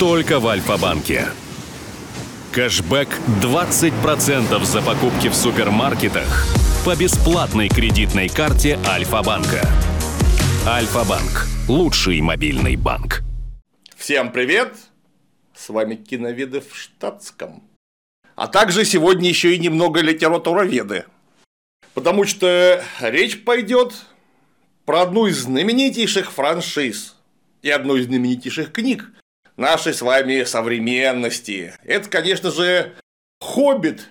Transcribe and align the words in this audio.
только 0.00 0.40
в 0.40 0.46
Альфа-банке. 0.46 1.26
Кэшбэк 2.52 3.08
20% 3.42 4.64
за 4.64 4.80
покупки 4.80 5.28
в 5.28 5.34
супермаркетах 5.34 6.46
по 6.86 6.96
бесплатной 6.96 7.68
кредитной 7.68 8.30
карте 8.30 8.78
Альфа-банка. 8.86 9.60
Альфа-банк– 10.66 11.46
лучший 11.68 12.22
мобильный 12.22 12.76
банк. 12.76 13.20
Всем 13.94 14.32
привет! 14.32 14.74
С 15.54 15.68
вами 15.68 15.96
киноведы 15.96 16.62
в 16.62 16.74
штатском. 16.74 17.62
А 18.36 18.46
также 18.46 18.86
сегодня 18.86 19.28
еще 19.28 19.54
и 19.54 19.58
немного 19.58 20.00
литературоведы. 20.00 21.04
Потому 21.92 22.24
что 22.24 22.82
речь 23.00 23.44
пойдет 23.44 23.92
про 24.86 25.02
одну 25.02 25.26
из 25.26 25.40
знаменитейших 25.40 26.32
франшиз 26.32 27.16
и 27.60 27.68
одну 27.68 27.96
из 27.96 28.06
знаменитейших 28.06 28.72
книг 28.72 29.10
нашей 29.60 29.94
с 29.94 30.02
вами 30.02 30.42
современности. 30.44 31.74
Это, 31.84 32.08
конечно 32.08 32.50
же, 32.50 32.94
«Хоббит» 33.40 34.08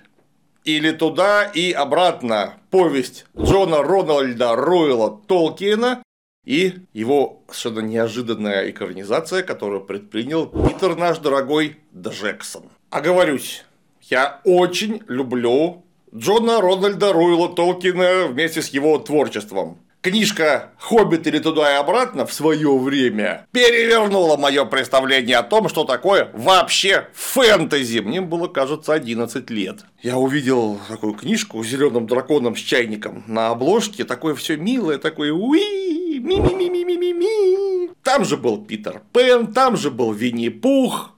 или 0.63 0.91
«Туда 0.91 1.44
и 1.44 1.72
обратно» 1.72 2.53
повесть 2.70 3.25
Джона 3.38 3.81
Рональда 3.84 4.55
Ройла 4.55 5.20
Толкиена 5.27 6.03
и 6.45 6.75
его 6.94 7.41
совершенно 7.52 7.85
неожиданная 7.85 8.70
экранизация, 8.70 9.44
которую 9.44 9.81
предпринял 9.81 10.45
Питер 10.48 10.95
наш 10.95 11.17
дорогой 11.17 11.77
Джексон. 11.95 12.63
Оговорюсь, 12.89 13.66
я 14.03 14.41
очень 14.45 15.03
люблю 15.08 15.84
Джона 16.16 16.61
Рональда 16.61 17.13
Руэлла 17.13 17.55
Толкина 17.55 18.27
вместе 18.27 18.61
с 18.61 18.70
его 18.70 18.97
творчеством. 19.00 19.80
Книжка 20.02 20.71
«Хоббит» 20.77 21.27
или 21.27 21.39
«Туда 21.39 21.73
и 21.73 21.76
обратно» 21.76 22.26
в 22.26 22.31
свое 22.31 22.77
время 22.77 23.45
перевернула 23.52 24.38
мое 24.38 24.63
представление 24.63 25.35
о 25.35 25.44
том, 25.44 25.67
что 25.67 25.84
такое 25.84 26.31
вообще 26.34 27.09
фэнтези. 27.13 27.99
Мне 27.99 28.22
было, 28.22 28.48
кажется, 28.48 28.94
11 28.94 29.50
лет. 29.50 29.80
Я 30.02 30.16
увидел 30.16 30.80
такую 30.88 31.16
книжку 31.16 31.61
с 31.61 31.67
зеленым 31.67 32.08
драконом 32.08 32.55
с 32.55 32.59
чайником 32.59 33.25
на 33.27 33.50
обложке, 33.50 34.05
такое 34.05 34.36
все 34.36 34.55
милое, 34.55 35.00
такое 35.00 35.33
уи, 35.33 36.20
ми-ми-ми-ми-ми-ми. 36.20 37.89
Там 38.02 38.23
же 38.23 38.38
был 38.38 38.64
Питер 38.64 39.02
Пен, 39.11 39.47
там 39.47 39.75
же 39.75 39.92
был 39.92 40.14
Винни-Пух, 40.14 41.11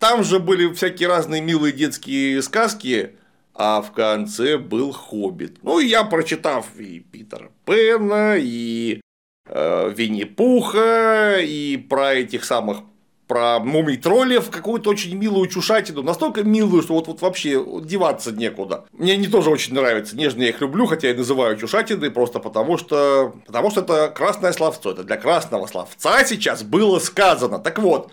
там 0.00 0.24
же 0.24 0.40
были 0.40 0.72
всякие 0.72 1.08
разные 1.08 1.40
милые 1.40 1.72
детские 1.72 2.42
сказки, 2.42 3.12
а 3.58 3.80
в 3.80 3.92
конце 3.92 4.58
был 4.58 4.92
Хоббит. 4.92 5.58
Ну, 5.62 5.78
я, 5.78 6.04
прочитав 6.04 6.76
и 6.78 7.00
Питера 7.00 7.50
Пена, 7.64 8.36
и 8.38 9.00
э, 9.46 9.92
Винни-Пуха, 9.96 11.38
и 11.40 11.76
про 11.76 12.14
этих 12.14 12.44
самых 12.44 12.78
про 13.26 13.58
мумий 13.58 13.96
троллев 13.96 14.50
какую-то 14.50 14.90
очень 14.90 15.16
милую 15.16 15.48
чушатину, 15.48 16.02
настолько 16.02 16.44
милую, 16.44 16.82
что 16.82 16.94
вот, 16.94 17.08
вот 17.08 17.22
вообще 17.22 17.60
деваться 17.82 18.30
некуда. 18.30 18.84
Мне 18.92 19.14
они 19.14 19.26
тоже 19.26 19.50
очень 19.50 19.74
нравятся, 19.74 20.16
нежно 20.16 20.42
я 20.42 20.50
их 20.50 20.60
люблю, 20.60 20.86
хотя 20.86 21.08
я 21.08 21.14
называю 21.14 21.56
чушатиной 21.56 22.10
просто 22.10 22.38
потому, 22.38 22.78
что 22.78 23.34
потому 23.46 23.70
что 23.70 23.80
это 23.80 24.08
красное 24.14 24.52
словцо, 24.52 24.92
это 24.92 25.02
для 25.02 25.16
красного 25.16 25.66
словца 25.66 26.24
сейчас 26.24 26.62
было 26.62 26.98
сказано. 27.00 27.58
Так 27.58 27.80
вот, 27.80 28.12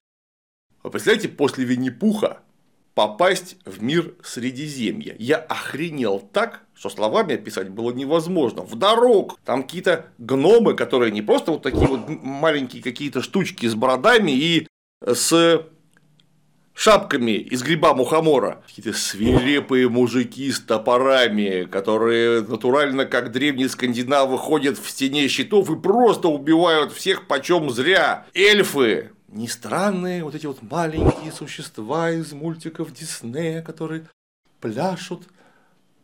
вы 0.82 0.90
представляете, 0.90 1.30
после 1.30 1.66
Винни-Пуха 1.66 2.40
попасть 2.94 3.58
в 3.66 3.82
мир 3.82 4.14
Средиземья. 4.24 5.16
Я 5.18 5.38
охренел 5.38 6.20
так, 6.20 6.62
что 6.76 6.90
словами 6.90 7.36
описать 7.36 7.70
было 7.70 7.92
невозможно. 7.92 8.62
В 8.62 8.76
дорог 8.76 9.40
там 9.46 9.64
какие-то 9.64 10.08
гномы, 10.18 10.74
которые 10.76 11.12
не 11.12 11.22
просто 11.22 11.52
вот 11.52 11.64
такие 11.64 11.88
вот 11.88 12.08
маленькие 12.08 12.84
какие-то 12.84 13.22
штучки 13.22 13.66
с 13.68 13.76
бородами 13.76 14.32
и 14.32 14.68
с 15.06 15.66
шапками 16.74 17.32
из 17.32 17.64
гриба 17.64 17.94
мухомора. 17.94 18.64
Какие-то 18.68 18.98
свирепые 18.98 19.90
мужики 19.90 20.52
с 20.52 20.60
топорами, 20.60 21.66
которые 21.66 22.42
натурально, 22.42 23.06
как 23.06 23.32
древние 23.32 23.70
скандинавы, 23.70 24.38
ходят 24.38 24.78
в 24.78 24.90
стене 24.90 25.28
щитов 25.28 25.70
и 25.70 25.76
просто 25.80 26.28
убивают 26.28 26.92
всех 26.92 27.28
почем 27.28 27.70
зря. 27.70 28.26
Эльфы, 28.34 29.12
не 29.34 29.48
странные 29.48 30.24
вот 30.24 30.36
эти 30.36 30.46
вот 30.46 30.62
маленькие 30.62 31.32
существа 31.32 32.12
из 32.12 32.34
мультиков 32.34 32.94
Диснея, 32.94 33.62
которые 33.62 34.06
пляшут 34.60 35.28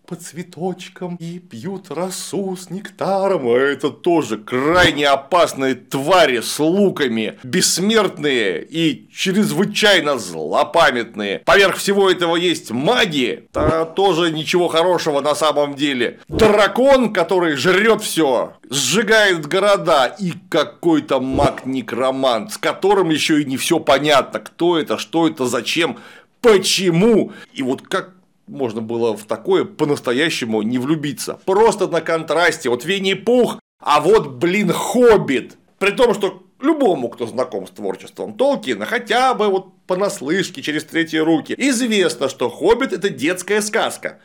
по 0.09 0.15
цветочкам 0.15 1.17
и 1.17 1.37
пьют 1.37 1.91
росу 1.91 2.57
с 2.57 2.71
нектаром. 2.71 3.47
А 3.47 3.55
это 3.55 3.91
тоже 3.91 4.39
крайне 4.39 5.07
опасные 5.07 5.75
твари 5.75 6.39
с 6.39 6.57
луками, 6.57 7.37
бессмертные 7.43 8.65
и 8.65 9.07
чрезвычайно 9.13 10.17
злопамятные. 10.17 11.43
Поверх 11.45 11.77
всего 11.77 12.09
этого 12.09 12.37
есть 12.37 12.71
маги, 12.71 13.47
да 13.53 13.85
тоже 13.85 14.31
ничего 14.31 14.67
хорошего 14.67 15.21
на 15.21 15.35
самом 15.35 15.75
деле. 15.75 16.19
Дракон, 16.27 17.13
который 17.13 17.55
жрет 17.55 18.01
все, 18.01 18.53
сжигает 18.67 19.45
города 19.45 20.07
и 20.07 20.33
какой-то 20.49 21.19
маг-некромант, 21.19 22.53
с 22.53 22.57
которым 22.57 23.11
еще 23.11 23.43
и 23.43 23.45
не 23.45 23.57
все 23.57 23.79
понятно, 23.79 24.39
кто 24.39 24.79
это, 24.79 24.97
что 24.97 25.27
это, 25.27 25.45
зачем, 25.45 25.99
почему. 26.41 27.31
И 27.53 27.61
вот 27.61 27.83
как 27.83 28.18
можно 28.49 28.81
было 28.81 29.15
в 29.15 29.25
такое 29.25 29.63
по-настоящему 29.65 30.61
не 30.61 30.77
влюбиться. 30.77 31.39
Просто 31.45 31.87
на 31.87 32.01
контрасте. 32.01 32.69
Вот 32.69 32.85
Винни-Пух, 32.85 33.59
а 33.81 34.01
вот, 34.01 34.27
блин, 34.33 34.71
Хоббит. 34.71 35.57
При 35.77 35.91
том, 35.91 36.13
что 36.13 36.43
любому, 36.59 37.09
кто 37.09 37.25
знаком 37.25 37.67
с 37.67 37.71
творчеством 37.71 38.33
Толкина, 38.33 38.85
хотя 38.85 39.33
бы 39.33 39.47
вот 39.47 39.73
понаслышке 39.87 40.61
через 40.61 40.83
третьи 40.83 41.17
руки, 41.17 41.55
известно, 41.57 42.27
что 42.29 42.49
Хоббит– 42.49 42.91
это 42.93 43.09
детская 43.09 43.61
сказка. 43.61 44.19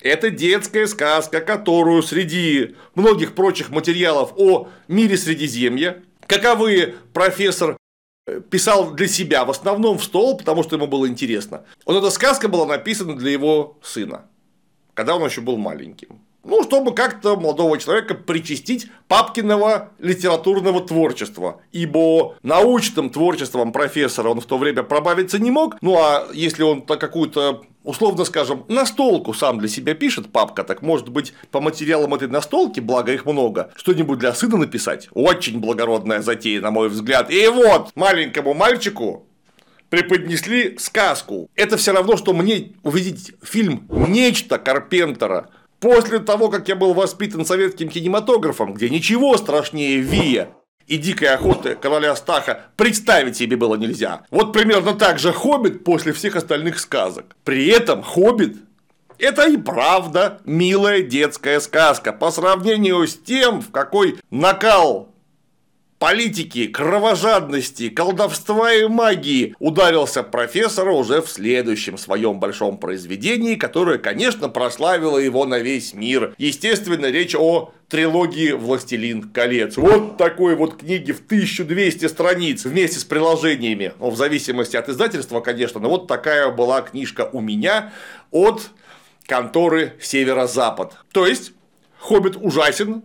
Это 0.00 0.30
детская 0.30 0.86
сказка, 0.86 1.40
которую 1.40 2.02
среди 2.02 2.76
многих 2.94 3.34
прочих 3.34 3.70
материалов 3.70 4.32
о 4.36 4.68
мире 4.86 5.16
Средиземья, 5.16 6.02
каковы 6.26 6.94
профессор 7.12 7.76
писал 8.50 8.92
для 8.92 9.08
себя, 9.08 9.44
в 9.44 9.50
основном 9.50 9.98
в 9.98 10.04
стол, 10.04 10.36
потому 10.36 10.62
что 10.62 10.76
ему 10.76 10.86
было 10.86 11.08
интересно. 11.08 11.64
Вот 11.84 11.96
эта 11.96 12.10
сказка 12.10 12.48
была 12.48 12.66
написана 12.66 13.16
для 13.16 13.30
его 13.30 13.78
сына, 13.82 14.26
когда 14.94 15.16
он 15.16 15.24
еще 15.24 15.40
был 15.40 15.56
маленьким. 15.58 16.20
Ну, 16.44 16.62
чтобы 16.62 16.94
как-то 16.94 17.36
молодого 17.36 17.78
человека 17.78 18.14
причастить 18.14 18.88
папкиного 19.08 19.90
литературного 19.98 20.80
творчества. 20.80 21.60
Ибо 21.72 22.36
научным 22.42 23.10
творчеством 23.10 23.72
профессора 23.72 24.28
он 24.28 24.40
в 24.40 24.46
то 24.46 24.58
время 24.58 24.82
пробавиться 24.82 25.38
не 25.38 25.50
мог. 25.50 25.76
Ну, 25.80 25.96
а 25.98 26.28
если 26.32 26.62
он 26.62 26.82
какую-то 26.82 27.62
условно 27.84 28.24
скажем, 28.24 28.64
настолку 28.68 29.34
сам 29.34 29.58
для 29.58 29.68
себя 29.68 29.94
пишет 29.94 30.32
папка, 30.32 30.64
так 30.64 30.82
может 30.82 31.10
быть 31.10 31.34
по 31.50 31.60
материалам 31.60 32.14
этой 32.14 32.28
настолки, 32.28 32.80
благо 32.80 33.12
их 33.12 33.26
много, 33.26 33.70
что-нибудь 33.76 34.18
для 34.18 34.32
сына 34.32 34.56
написать? 34.56 35.08
Очень 35.12 35.60
благородная 35.60 36.22
затея, 36.22 36.60
на 36.60 36.70
мой 36.70 36.88
взгляд. 36.88 37.30
И 37.30 37.46
вот 37.48 37.94
маленькому 37.94 38.54
мальчику 38.54 39.26
преподнесли 39.90 40.76
сказку. 40.78 41.50
Это 41.54 41.76
все 41.76 41.92
равно, 41.92 42.16
что 42.16 42.32
мне 42.32 42.72
увидеть 42.82 43.32
фильм 43.42 43.86
«Нечто» 43.90 44.58
Карпентера 44.58 45.50
После 45.84 46.18
того, 46.18 46.48
как 46.48 46.66
я 46.68 46.76
был 46.76 46.94
воспитан 46.94 47.44
советским 47.44 47.90
кинематографом, 47.90 48.72
где 48.72 48.88
ничего 48.88 49.36
страшнее 49.36 49.98
Вия 49.98 50.48
и 50.86 50.96
дикой 50.96 51.28
охоты 51.28 51.74
короля 51.74 52.16
Стаха 52.16 52.62
представить 52.76 53.36
себе 53.36 53.58
было 53.58 53.74
нельзя. 53.74 54.22
Вот 54.30 54.54
примерно 54.54 54.94
так 54.94 55.18
же 55.18 55.30
Хоббит 55.30 55.84
после 55.84 56.14
всех 56.14 56.36
остальных 56.36 56.80
сказок. 56.80 57.36
При 57.44 57.66
этом 57.66 58.02
Хоббит 58.02 58.56
это 59.18 59.46
и 59.46 59.58
правда 59.58 60.40
милая 60.46 61.02
детская 61.02 61.60
сказка 61.60 62.14
по 62.14 62.30
сравнению 62.30 63.06
с 63.06 63.18
тем, 63.18 63.60
в 63.60 63.70
какой 63.70 64.16
накал 64.30 65.13
политики, 66.04 66.66
кровожадности, 66.66 67.88
колдовства 67.88 68.74
и 68.74 68.86
магии 68.86 69.56
ударился 69.58 70.22
профессора 70.22 70.92
уже 70.92 71.22
в 71.22 71.30
следующем 71.30 71.96
своем 71.96 72.40
большом 72.40 72.76
произведении, 72.76 73.54
которое, 73.54 73.96
конечно, 73.96 74.50
прославило 74.50 75.16
его 75.16 75.46
на 75.46 75.60
весь 75.60 75.94
мир. 75.94 76.34
Естественно, 76.36 77.06
речь 77.06 77.34
о 77.34 77.72
трилогии 77.88 78.52
«Властелин 78.52 79.30
колец». 79.30 79.78
Вот 79.78 80.18
такой 80.18 80.56
вот 80.56 80.76
книги 80.76 81.10
в 81.10 81.24
1200 81.24 82.06
страниц 82.08 82.66
вместе 82.66 82.98
с 82.98 83.04
приложениями, 83.04 83.94
ну, 83.98 84.10
в 84.10 84.16
зависимости 84.18 84.76
от 84.76 84.90
издательства, 84.90 85.40
конечно, 85.40 85.80
но 85.80 85.88
вот 85.88 86.06
такая 86.06 86.50
была 86.50 86.82
книжка 86.82 87.30
у 87.32 87.40
меня 87.40 87.94
от 88.30 88.68
конторы 89.26 89.94
Северо-Запад. 90.02 90.98
То 91.12 91.26
есть, 91.26 91.52
Хоббит 91.98 92.36
ужасен, 92.36 93.04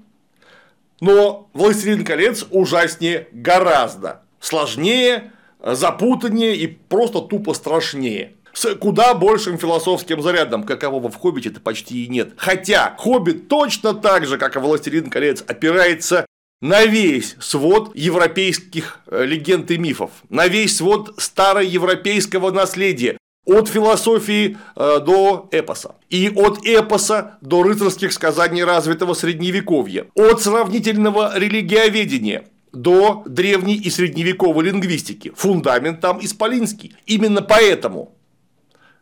но 1.01 1.49
«Властелин 1.53 2.03
колец» 2.05 2.45
ужаснее 2.51 3.27
гораздо. 3.31 4.21
Сложнее, 4.39 5.31
запутаннее 5.63 6.55
и 6.55 6.67
просто 6.67 7.21
тупо 7.21 7.53
страшнее 7.53 8.33
с 8.53 8.75
куда 8.75 9.13
большим 9.13 9.57
философским 9.57 10.21
зарядом, 10.21 10.63
какового 10.63 11.09
в 11.09 11.15
«Хоббите»-то 11.15 11.59
почти 11.61 12.05
и 12.05 12.07
нет. 12.09 12.33
Хотя 12.37 12.95
«Хоббит» 12.97 13.47
точно 13.47 13.93
так 13.93 14.25
же, 14.25 14.37
как 14.37 14.55
и 14.55 14.59
«Властелин 14.59 15.09
колец», 15.09 15.43
опирается 15.47 16.25
на 16.61 16.85
весь 16.85 17.35
свод 17.39 17.95
европейских 17.95 18.99
э, 19.07 19.23
легенд 19.23 19.71
и 19.71 19.77
мифов, 19.77 20.11
на 20.29 20.47
весь 20.47 20.75
свод 20.75 21.13
староевропейского 21.17 22.51
наследия, 22.51 23.17
от 23.49 23.67
философии 23.67 24.57
э, 24.75 24.99
до 24.99 25.47
эпоса. 25.51 25.95
И 26.09 26.29
от 26.29 26.65
эпоса 26.65 27.37
до 27.41 27.63
рыцарских 27.63 28.13
сказаний 28.13 28.63
развитого 28.63 29.13
средневековья. 29.13 30.07
От 30.15 30.41
сравнительного 30.41 31.37
религиоведения 31.37 32.45
до 32.71 33.23
древней 33.25 33.75
и 33.75 33.89
средневековой 33.89 34.65
лингвистики. 34.65 35.31
Фундамент 35.35 36.01
там 36.01 36.19
исполинский. 36.23 36.95
Именно 37.05 37.41
поэтому 37.41 38.15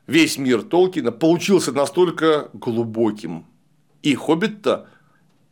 весь 0.08 0.38
мир 0.38 0.62
Толкина 0.62 1.12
получился 1.12 1.72
настолько 1.72 2.50
глубоким. 2.54 3.46
И 4.02 4.16
Хоббит-то 4.16 4.88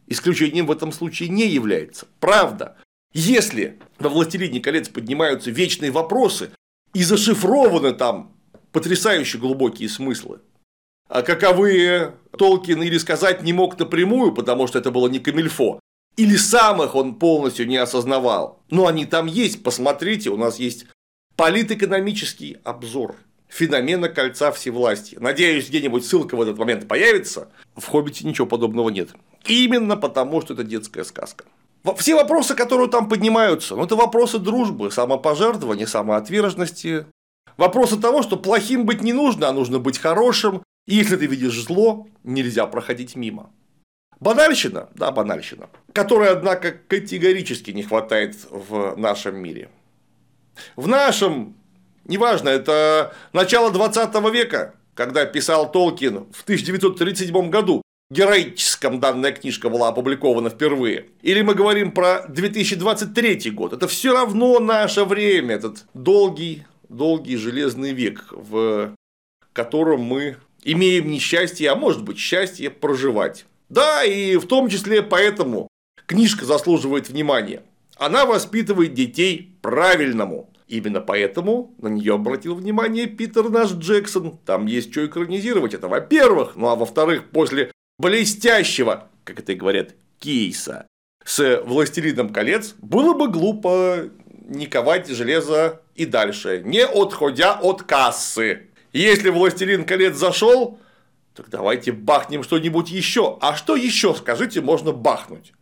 исключением 0.08 0.68
в 0.68 0.72
этом 0.72 0.92
случае 0.92 1.30
не 1.30 1.48
является. 1.48 2.08
Правда. 2.20 2.78
Если 3.14 3.80
во 3.98 4.10
«Властелине 4.10 4.60
колец» 4.60 4.90
поднимаются 4.90 5.50
вечные 5.50 5.92
вопросы 5.92 6.52
и 6.94 7.04
зашифрованы 7.04 7.94
там 7.94 8.35
потрясающе 8.76 9.38
глубокие 9.38 9.88
смыслы, 9.88 10.42
а 11.08 11.22
каковы 11.22 12.14
Толкин 12.38 12.84
или 12.84 12.98
сказать 12.98 13.42
не 13.42 13.54
мог 13.54 13.80
напрямую, 13.80 14.34
потому 14.34 14.68
что 14.68 14.80
это 14.80 14.92
было 14.92 15.08
не 15.08 15.20
камильфо, 15.20 15.80
или 16.18 16.36
сам 16.36 16.84
их 16.84 16.94
он 16.94 17.16
полностью 17.16 17.68
не 17.68 17.78
осознавал. 17.78 18.62
Но 18.70 18.86
они 18.88 19.06
там 19.06 19.28
есть, 19.28 19.64
посмотрите, 19.64 20.30
у 20.30 20.36
нас 20.36 20.60
есть 20.60 20.88
политэкономический 21.38 22.58
обзор 22.66 23.16
феномена 23.48 24.10
кольца 24.10 24.52
всевластия. 24.52 25.22
Надеюсь, 25.22 25.70
где-нибудь 25.70 26.06
ссылка 26.06 26.36
в 26.36 26.42
этот 26.42 26.58
момент 26.58 26.86
появится. 26.86 27.48
В 27.78 27.88
«Хоббите» 27.88 28.28
ничего 28.28 28.46
подобного 28.46 28.90
нет. 28.90 29.12
Именно 29.46 29.96
потому, 29.96 30.42
что 30.42 30.54
это 30.54 30.66
детская 30.66 31.06
сказка. 31.06 31.46
Все 31.98 32.16
вопросы, 32.16 32.56
которые 32.56 32.90
там 32.90 33.08
поднимаются, 33.08 33.78
ну, 33.78 33.86
это 33.86 33.96
вопросы 33.96 34.38
дружбы, 34.38 34.92
самопожертвования, 34.92 35.86
самоотверженности, 35.86 37.06
вопросы 37.58 38.00
того, 38.00 38.24
что 38.24 38.38
плохим 38.38 38.86
быть 38.86 39.02
не 39.02 39.14
нужно, 39.14 39.50
а 39.50 39.54
нужно 39.54 39.80
быть 39.80 39.98
хорошим, 39.98 40.64
и 40.88 40.96
если 40.96 41.16
ты 41.16 41.26
видишь 41.26 41.64
зло, 41.64 42.08
нельзя 42.24 42.68
проходить 42.68 43.16
мимо. 43.16 43.52
Банальщина, 44.20 44.90
да, 44.96 45.12
банальщина, 45.12 45.70
которой, 45.94 46.30
однако, 46.30 46.72
категорически 46.72 47.72
не 47.72 47.84
хватает 47.84 48.36
в 48.50 48.96
нашем 48.96 49.38
мире. 49.38 49.70
В 50.76 50.88
нашем, 50.88 51.56
неважно, 52.06 52.50
это 52.50 53.14
начало 53.34 53.72
20 53.72 54.16
века, 54.32 54.76
когда 54.94 55.26
писал 55.26 55.72
Толкин 55.72 56.28
в 56.32 56.44
1937 56.44 57.50
году, 57.50 57.82
героическом 58.10 59.00
данная 59.00 59.32
книжка 59.32 59.70
была 59.70 59.90
опубликована 59.90 60.50
впервые. 60.50 61.08
Или 61.22 61.42
мы 61.42 61.54
говорим 61.54 61.92
про 61.92 62.26
2023 62.30 63.52
год. 63.52 63.74
Это 63.74 63.88
все 63.88 64.14
равно 64.14 64.60
наше 64.60 65.04
время, 65.04 65.56
этот 65.56 65.86
долгий, 65.94 66.66
долгий 66.96 67.38
железный 67.38 67.94
век, 67.94 68.28
в 68.32 68.96
котором 69.54 70.02
мы 70.02 70.38
имеем 70.64 71.10
несчастье, 71.10 71.70
а 71.70 71.76
может 71.76 72.04
быть 72.04 72.18
счастье 72.18 72.70
проживать. 72.70 73.46
Да, 73.70 74.04
и 74.04 74.38
в 74.38 74.46
том 74.48 74.70
числе 74.70 75.02
поэтому 75.02 75.68
книжка 76.06 76.46
заслуживает 76.46 77.10
внимания. 77.10 77.64
Она 77.98 78.26
воспитывает 78.26 78.94
детей 78.94 79.58
правильному. 79.62 80.50
Именно 80.68 81.00
поэтому 81.00 81.74
на 81.78 81.88
нее 81.88 82.16
обратил 82.16 82.56
внимание 82.56 83.06
Питер 83.06 83.50
наш 83.50 83.72
Джексон. 83.72 84.38
Там 84.46 84.66
есть 84.66 84.92
что 84.92 85.06
экранизировать. 85.06 85.74
Это 85.74 85.88
во-первых. 85.88 86.56
Ну 86.56 86.68
а 86.68 86.76
во-вторых, 86.76 87.30
после 87.30 87.72
блестящего, 88.00 89.08
как 89.24 89.40
это 89.40 89.52
и 89.52 89.56
говорят, 89.56 89.96
кейса 90.20 90.88
с 91.24 91.62
«Властелином 91.66 92.30
колец», 92.30 92.76
было 92.80 93.14
бы 93.14 93.30
глупо 93.30 94.10
не 94.48 94.66
ковать 94.68 95.08
железо 95.08 95.82
и 95.96 96.06
дальше, 96.06 96.62
не 96.64 96.86
отходя 96.86 97.54
от 97.60 97.84
кассы. 97.84 98.68
Если 98.94 99.30
«Властелин 99.30 99.86
колец» 99.86 100.16
зашел, 100.16 100.80
так 101.34 101.50
давайте 101.50 101.92
бахнем 101.92 102.44
что-нибудь 102.44 102.90
еще. 102.90 103.38
А 103.42 103.56
что 103.56 103.76
еще, 103.76 104.14
скажите, 104.14 104.62
можно 104.62 104.92
бахнуть? 104.92 105.54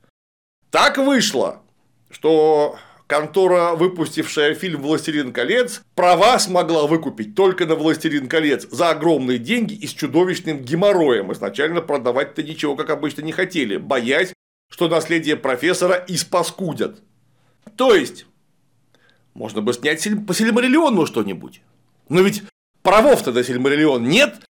Так 0.69 0.97
вышло, 0.97 1.62
что 2.12 2.77
контора, 3.07 3.75
выпустившая 3.75 4.56
фильм 4.56 4.81
«Властелин 4.81 5.33
колец», 5.33 5.81
права 5.95 6.39
смогла 6.39 6.88
выкупить 6.88 7.36
только 7.36 7.65
на 7.65 7.75
«Властелин 7.75 8.27
колец» 8.27 8.68
за 8.69 8.89
огромные 8.89 9.38
деньги 9.38 9.74
и 9.74 9.88
с 9.88 9.91
чудовищным 9.91 10.59
геморроем. 10.62 11.31
Изначально 11.33 11.81
продавать-то 11.81 12.44
ничего, 12.44 12.75
как 12.75 12.89
обычно, 12.89 13.21
не 13.21 13.31
хотели, 13.31 13.77
боясь, 13.77 14.33
что 14.69 14.88
наследие 14.88 15.36
профессора 15.36 16.03
испаскудят. 16.07 17.01
То 17.75 17.94
есть, 17.95 18.25
можно 19.33 19.62
бы 19.62 19.74
снять 19.74 20.07
по 20.25 20.33
Сильмариллиону 20.33 21.06
что-нибудь. 21.06 21.62
Но 22.09 22.21
ведь 22.21 22.44
правов-то 22.81 23.31
на 23.31 23.44
Сильмариллион 23.44 24.03
нет, 24.03 24.41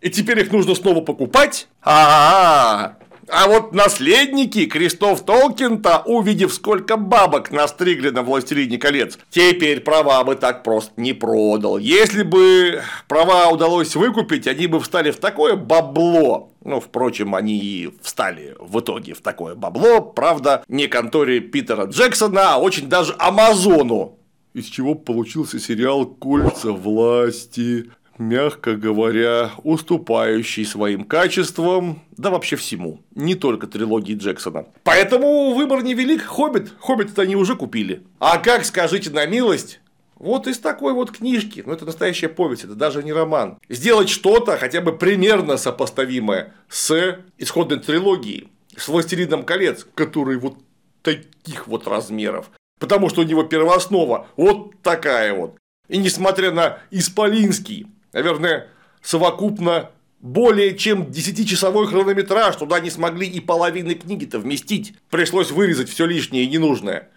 и 0.00 0.10
теперь 0.10 0.40
их 0.40 0.52
нужно 0.52 0.74
снова 0.74 1.00
покупать? 1.00 1.68
А, 1.82 2.94
-а, 2.94 2.94
-а. 2.94 3.08
А 3.30 3.46
вот 3.46 3.72
наследники 3.74 4.64
Кристоф 4.64 5.22
Толкин-то, 5.24 6.02
увидев, 6.06 6.52
сколько 6.52 6.96
бабок 6.96 7.50
настригли 7.50 8.08
на 8.08 8.22
«Властелине 8.22 8.78
колец», 8.78 9.18
теперь 9.28 9.80
права 9.80 10.24
бы 10.24 10.34
так 10.34 10.62
просто 10.62 10.92
не 10.96 11.12
продал. 11.12 11.76
Если 11.76 12.22
бы 12.22 12.82
права 13.06 13.48
удалось 13.48 13.94
выкупить, 13.96 14.46
они 14.46 14.66
бы 14.66 14.80
встали 14.80 15.10
в 15.10 15.18
такое 15.18 15.56
бабло. 15.56 16.52
Ну, 16.64 16.80
впрочем, 16.80 17.34
они 17.34 17.58
и 17.58 17.90
встали 18.02 18.56
в 18.58 18.80
итоге 18.80 19.12
в 19.12 19.20
такое 19.20 19.54
бабло, 19.54 20.00
правда, 20.00 20.64
не 20.68 20.86
конторе 20.86 21.40
Питера 21.40 21.84
Джексона, 21.84 22.54
а 22.54 22.58
очень 22.58 22.88
даже 22.88 23.14
Амазону, 23.18 24.18
из 24.54 24.66
чего 24.66 24.94
получился 24.94 25.58
сериал 25.58 26.06
«Кольца 26.06 26.72
власти», 26.72 27.90
мягко 28.18 28.74
говоря, 28.76 29.52
уступающий 29.62 30.64
своим 30.64 31.04
качествам, 31.04 32.02
да 32.16 32.30
вообще 32.30 32.56
всему, 32.56 33.00
не 33.14 33.34
только 33.34 33.66
трилогии 33.66 34.14
Джексона. 34.14 34.66
Поэтому 34.84 35.54
выбор 35.54 35.82
невелик, 35.82 36.22
Хоббит, 36.22 36.72
Хоббит-то 36.80 37.22
они 37.22 37.36
уже 37.36 37.56
купили. 37.56 38.02
А 38.18 38.38
как, 38.38 38.64
скажите 38.64 39.10
на 39.10 39.26
милость, 39.26 39.80
вот 40.16 40.48
из 40.48 40.58
такой 40.58 40.92
вот 40.92 41.12
книжки, 41.12 41.62
ну 41.64 41.72
это 41.72 41.84
настоящая 41.84 42.28
повесть, 42.28 42.64
это 42.64 42.74
даже 42.74 43.02
не 43.02 43.12
роман, 43.12 43.58
сделать 43.68 44.08
что-то 44.08 44.56
хотя 44.56 44.80
бы 44.80 44.96
примерно 44.96 45.56
сопоставимое 45.56 46.54
с 46.68 47.20
исходной 47.38 47.78
трилогией, 47.78 48.48
с 48.76 48.88
«Властелином 48.88 49.44
колец», 49.44 49.86
который 49.94 50.38
вот 50.38 50.56
таких 51.02 51.68
вот 51.68 51.86
размеров, 51.86 52.50
потому 52.78 53.08
что 53.08 53.20
у 53.20 53.24
него 53.24 53.42
первооснова 53.42 54.28
вот 54.36 54.80
такая 54.82 55.32
вот. 55.34 55.56
И 55.88 55.98
несмотря 55.98 56.52
на 56.52 56.80
исполинский 56.90 57.86
наверное, 58.12 58.68
совокупно 59.02 59.90
более 60.20 60.76
чем 60.76 61.04
10-часовой 61.04 61.86
хронометраж, 61.86 62.56
туда 62.56 62.80
не 62.80 62.90
смогли 62.90 63.26
и 63.26 63.40
половины 63.40 63.94
книги-то 63.94 64.38
вместить. 64.38 64.94
Пришлось 65.10 65.50
вырезать 65.50 65.88
все 65.88 66.06
лишнее 66.06 66.44
и 66.44 66.48
ненужное. 66.48 67.08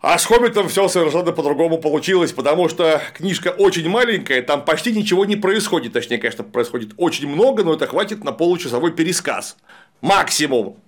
А 0.00 0.18
с 0.18 0.24
Хоббитом 0.24 0.68
все 0.68 0.88
совершенно 0.88 1.30
по-другому 1.30 1.78
получилось, 1.78 2.32
потому 2.32 2.68
что 2.68 3.00
книжка 3.14 3.48
очень 3.50 3.88
маленькая, 3.88 4.42
там 4.42 4.64
почти 4.64 4.92
ничего 4.92 5.24
не 5.24 5.36
происходит. 5.36 5.92
Точнее, 5.92 6.18
конечно, 6.18 6.42
происходит 6.42 6.94
очень 6.96 7.28
много, 7.28 7.62
но 7.62 7.74
это 7.74 7.86
хватит 7.86 8.24
на 8.24 8.32
получасовой 8.32 8.92
пересказ. 8.92 9.56
Максимум. 10.00 10.78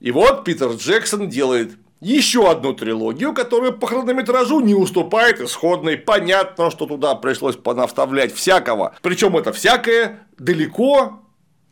И 0.00 0.10
вот 0.10 0.44
Питер 0.44 0.72
Джексон 0.72 1.30
делает 1.30 1.78
еще 2.02 2.50
одну 2.50 2.74
трилогию, 2.74 3.32
которая 3.32 3.70
по 3.70 3.86
хронометражу 3.86 4.58
не 4.60 4.74
уступает 4.74 5.40
исходной. 5.40 5.96
Понятно, 5.96 6.70
что 6.70 6.86
туда 6.86 7.14
пришлось 7.14 7.56
понавставлять 7.56 8.34
всякого. 8.34 8.96
Причем 9.02 9.36
это 9.36 9.52
всякое 9.52 10.26
далеко 10.36 11.20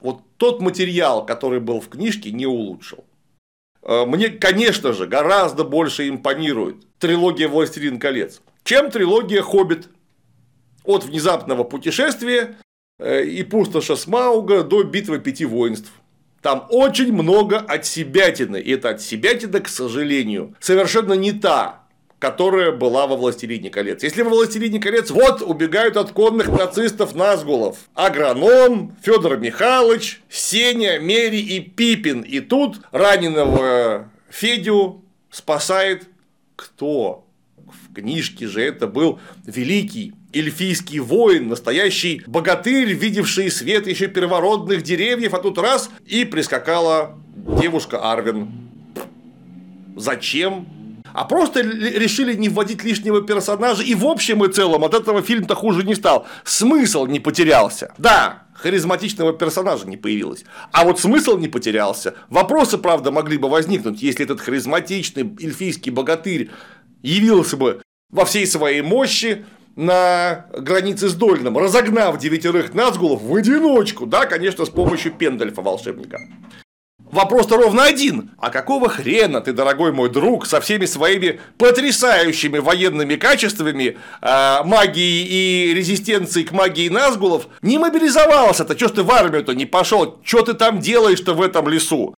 вот 0.01 0.23
тот 0.37 0.61
материал, 0.61 1.27
который 1.27 1.59
был 1.59 1.81
в 1.81 1.89
книжке, 1.89 2.31
не 2.31 2.47
улучшил. 2.47 3.05
Э, 3.83 4.05
мне, 4.07 4.29
конечно 4.29 4.93
же, 4.93 5.09
гораздо 5.09 5.65
больше 5.65 6.09
импонирует 6.09 6.77
трилогия 6.99 7.49
«Властелин 7.49 7.99
колец», 7.99 8.41
чем 8.63 8.91
трилогия 8.91 9.43
«Хоббит». 9.43 9.89
От 10.83 11.05
внезапного 11.05 11.63
путешествия 11.65 12.57
э, 12.99 13.25
и 13.25 13.43
пустоши 13.43 13.97
Смауга 13.97 14.63
до 14.63 14.83
битвы 14.83 15.19
пяти 15.19 15.45
воинств. 15.45 15.93
Там 16.43 16.67
очень 16.71 17.13
много 17.13 17.59
отсебятины, 17.59 18.59
и 18.59 18.73
эта 18.73 18.91
отсебятина, 18.91 19.61
к 19.61 19.69
сожалению, 19.69 20.55
совершенно 20.59 21.13
не 21.13 21.33
та, 21.33 21.83
которая 22.19 22.73
была 22.73 23.07
во 23.07 23.17
«Властелине 23.17 23.69
колец». 23.69 24.03
Если 24.03 24.23
во 24.23 24.31
«Властелине 24.31 24.81
колец» 24.81 25.11
вот 25.11 25.43
убегают 25.43 25.99
от 25.99 26.13
конных 26.13 26.49
нацистов 26.49 27.15
Назгулов, 27.15 27.79
агроном, 27.95 28.97
Федор 29.03 29.37
Михайлович, 29.37 30.23
Сеня, 30.31 30.99
Мери 30.99 31.41
и 31.41 31.61
Пипин, 31.61 32.23
и 32.23 32.41
тут 32.41 32.81
раненого 32.91 34.11
Федю 34.31 35.05
спасает 35.31 36.09
кто? 36.57 37.27
В 37.57 37.95
книжке 37.95 38.47
же 38.47 38.63
это 38.63 38.87
был 38.87 39.21
великий 39.45 40.15
эльфийский 40.33 41.01
воин, 41.01 41.49
настоящий 41.49 42.23
богатырь, 42.27 42.93
видевший 42.93 43.51
свет 43.51 43.87
еще 43.87 44.07
первородных 44.07 44.83
деревьев, 44.83 45.35
а 45.35 45.39
тут 45.39 45.59
раз 45.59 45.91
и 46.07 46.25
прискакала 46.25 47.19
девушка 47.61 48.13
Арвин. 48.13 48.51
Зачем? 49.97 50.67
А 51.13 51.25
просто 51.25 51.61
решили 51.61 52.35
не 52.35 52.49
вводить 52.49 52.85
лишнего 52.85 53.21
персонажа, 53.23 53.83
и 53.83 53.95
в 53.95 54.07
общем 54.07 54.45
и 54.45 54.53
целом 54.53 54.85
от 54.85 54.95
этого 54.95 55.23
фильм-то 55.23 55.55
хуже 55.55 55.83
не 55.83 55.95
стал. 55.95 56.27
Смысл 56.45 57.07
не 57.07 57.19
потерялся. 57.19 57.93
Да, 57.99 58.45
харизматичного 58.55 59.33
персонажа 59.33 59.89
не 59.89 59.97
появилось. 59.97 60.45
А 60.71 60.85
вот 60.85 61.01
смысл 61.01 61.37
не 61.37 61.49
потерялся. 61.49 62.15
Вопросы, 62.29 62.79
правда, 62.79 63.11
могли 63.11 63.39
бы 63.39 63.49
возникнуть, 63.49 64.03
если 64.03 64.25
этот 64.25 64.41
харизматичный 64.41 65.23
эльфийский 65.41 65.91
богатырь 65.91 66.51
явился 67.03 67.57
бы 67.57 67.83
во 68.11 68.25
всей 68.25 68.47
своей 68.47 68.83
мощи 68.83 69.45
на 69.81 70.47
границе 70.53 71.09
с 71.09 71.15
Дольным, 71.15 71.57
разогнав 71.57 72.19
девятерых 72.19 72.75
Назгулов 72.75 73.23
в 73.23 73.35
одиночку, 73.35 74.07
да, 74.07 74.27
конечно, 74.27 74.67
с 74.67 74.69
помощью 74.69 75.13
Пендальфа 75.13 75.63
волшебника. 75.63 76.21
Вопрос-то 77.11 77.57
ровно 77.57 77.85
один. 77.85 78.31
А 78.39 78.51
какого 78.51 78.89
хрена 78.89 79.41
ты, 79.41 79.53
дорогой 79.53 79.91
мой 79.91 80.11
друг, 80.11 80.47
со 80.47 80.61
всеми 80.61 80.85
своими 80.85 81.41
потрясающими 81.59 82.59
военными 82.59 83.17
качествами, 83.17 83.99
э, 84.21 84.63
магией 84.65 85.27
и 85.71 85.75
резистенцией 85.75 86.47
к 86.47 86.53
магии 86.53 86.89
Назгулов 86.89 87.49
не 87.63 87.79
мобилизовался-то? 87.79 88.77
Чё 88.77 88.87
ж 88.87 88.93
ты 88.93 89.03
в 89.03 89.11
армию-то 89.11 89.55
не 89.55 89.67
пошел? 89.67 90.21
Что 90.23 90.43
ты 90.43 90.55
там 90.55 90.79
делаешь-то 90.79 91.35
в 91.35 91.43
этом 91.43 91.69
лесу? 91.69 92.15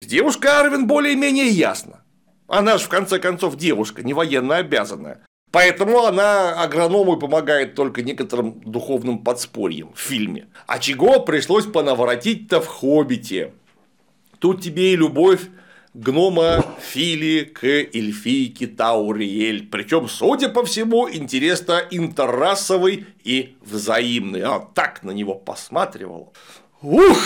С 0.00 0.06
девушкой 0.06 0.58
Арвин 0.58 0.88
более-менее 0.88 1.48
ясно. 1.48 2.00
Она 2.48 2.78
же, 2.78 2.84
в 2.84 2.88
конце 2.88 3.20
концов, 3.20 3.56
девушка, 3.56 4.02
не 4.02 4.14
военно 4.14 4.56
обязанная. 4.56 5.24
Поэтому 5.54 6.04
она 6.04 6.60
агроному 6.60 7.16
помогает 7.16 7.76
только 7.76 8.02
некоторым 8.02 8.60
духовным 8.64 9.20
подспорьям 9.20 9.92
в 9.94 10.00
фильме. 10.00 10.48
А 10.66 10.80
чего 10.80 11.20
пришлось 11.20 11.64
понаворотить-то 11.64 12.60
в 12.60 12.66
«Хоббите»? 12.66 13.52
Тут 14.40 14.62
тебе 14.62 14.94
и 14.94 14.96
любовь 14.96 15.42
гнома 15.94 16.64
Фили 16.80 17.44
к 17.44 17.62
эльфийке 17.62 18.66
Тауриэль. 18.66 19.68
Причем, 19.68 20.08
судя 20.08 20.48
по 20.48 20.64
всему, 20.64 21.08
интерес-то 21.08 21.86
интеррасовый 21.88 23.06
и 23.22 23.56
взаимный. 23.60 24.42
Она 24.42 24.58
так 24.58 25.04
на 25.04 25.12
него 25.12 25.36
посматривала. 25.36 26.32
Ух! 26.82 27.16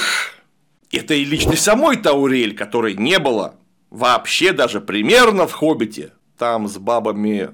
Это 0.92 1.14
и 1.14 1.24
личность 1.24 1.62
самой 1.62 1.96
Тауриэль, 1.96 2.54
которой 2.54 2.92
не 2.92 3.18
было 3.18 3.54
вообще 3.88 4.52
даже 4.52 4.82
примерно 4.82 5.46
в 5.46 5.52
«Хоббите». 5.52 6.12
Там 6.36 6.68
с 6.68 6.76
бабами 6.76 7.52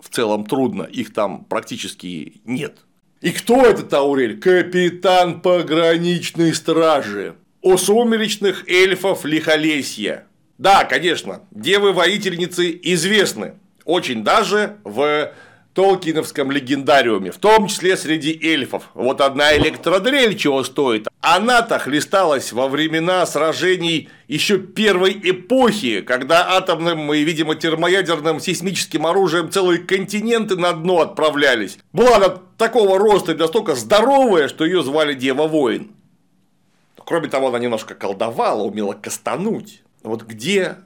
в 0.00 0.08
целом 0.08 0.46
трудно, 0.46 0.82
их 0.82 1.12
там 1.12 1.44
практически 1.44 2.40
нет. 2.44 2.78
И 3.20 3.30
кто 3.30 3.62
это 3.66 3.82
Таурель? 3.82 4.38
Капитан 4.38 5.40
пограничной 5.40 6.54
стражи 6.54 7.34
о 7.62 7.76
сумеречных 7.76 8.68
эльфов 8.68 9.24
Лихолесья. 9.24 10.26
Да, 10.56 10.84
конечно, 10.84 11.42
девы-воительницы 11.50 12.78
известны, 12.82 13.54
очень 13.84 14.22
даже 14.22 14.76
в 14.84 15.32
Толкиновском 15.78 16.50
легендариуме, 16.50 17.30
в 17.30 17.36
том 17.36 17.68
числе 17.68 17.96
среди 17.96 18.36
эльфов. 18.42 18.90
Вот 18.94 19.20
одна 19.20 19.56
электродрель 19.56 20.36
чего 20.36 20.64
стоит. 20.64 21.06
Она-то 21.20 21.78
хлесталась 21.78 22.52
во 22.52 22.66
времена 22.66 23.24
сражений 23.26 24.08
еще 24.26 24.58
первой 24.58 25.12
эпохи, 25.12 26.00
когда 26.00 26.56
атомным 26.56 27.14
и, 27.14 27.20
видимо, 27.20 27.54
термоядерным 27.54 28.40
сейсмическим 28.40 29.06
оружием 29.06 29.52
целые 29.52 29.78
континенты 29.78 30.56
на 30.56 30.72
дно 30.72 31.02
отправлялись. 31.02 31.78
Была 31.92 32.16
она 32.16 32.30
такого 32.56 32.98
роста 32.98 33.30
и 33.30 33.36
настолько 33.36 33.76
здоровая, 33.76 34.48
что 34.48 34.64
ее 34.64 34.82
звали 34.82 35.14
Дева-воин. 35.14 35.92
Кроме 36.96 37.28
того, 37.28 37.50
она 37.50 37.60
немножко 37.60 37.94
колдовала, 37.94 38.64
умела 38.64 38.94
кастануть. 38.94 39.84
Вот 40.02 40.24
где 40.24 40.78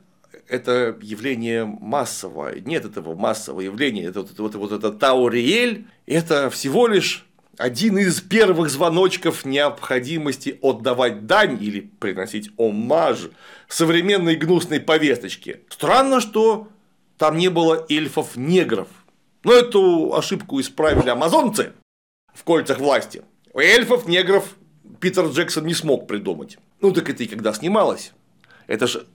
это 0.52 0.96
явление 1.00 1.64
массовое? 1.64 2.60
Нет 2.60 2.84
этого 2.84 3.14
массового 3.14 3.62
явления. 3.62 4.04
Это, 4.04 4.20
вот, 4.20 4.38
вот, 4.38 4.54
вот 4.54 4.72
это 4.72 4.92
Тауриэль– 4.92 5.86
это 6.06 6.50
всего 6.50 6.86
лишь 6.86 7.26
один 7.58 7.98
из 7.98 8.20
первых 8.20 8.70
звоночков 8.70 9.44
необходимости 9.44 10.58
отдавать 10.62 11.26
дань 11.26 11.62
или 11.62 11.80
приносить 11.80 12.50
оммаж 12.56 13.30
современной 13.68 14.36
гнусной 14.36 14.80
повесточке. 14.80 15.60
Странно, 15.68 16.20
что 16.20 16.68
там 17.18 17.36
не 17.36 17.48
было 17.48 17.86
эльфов-негров. 17.88 18.88
Но 19.44 19.52
эту 19.52 20.14
ошибку 20.14 20.60
исправили 20.60 21.08
амазонцы 21.08 21.72
в 22.34 22.44
кольцах 22.44 22.78
власти. 22.78 23.22
У 23.52 23.58
эльфов, 23.58 24.06
негров 24.06 24.54
Питер 25.00 25.26
Джексон 25.26 25.66
не 25.66 25.74
смог 25.74 26.06
придумать. 26.06 26.58
Ну 26.80 26.92
так 26.92 27.08
это 27.08 27.22
и 27.22 27.26
когда 27.26 27.52
снималось. 27.52 28.12
Это 28.66 28.86
же 28.86 29.06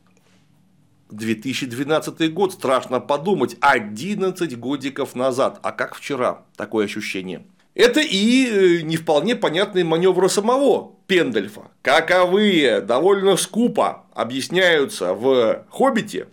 2012 1.10 2.34
год, 2.34 2.54
страшно 2.54 3.00
подумать, 3.00 3.58
11 3.62 4.58
годиков 4.60 5.16
назад, 5.16 5.60
а 5.64 5.72
как 5.72 5.96
вчера, 5.96 6.46
такое 6.56 6.86
ощущение. 6.86 7.46
Это 7.76 8.00
и 8.00 8.48
э, 8.48 8.82
не 8.82 8.98
вполне 8.98 9.36
понятные 9.36 9.84
маневры 9.84 10.30
самого 10.30 10.96
Пендельфа, 11.06 11.72
каковые 11.84 12.82
довольно 12.82 13.38
скупо 13.38 14.06
объясняются 14.14 15.14
в 15.14 15.66
«Хоббите», 15.70 16.28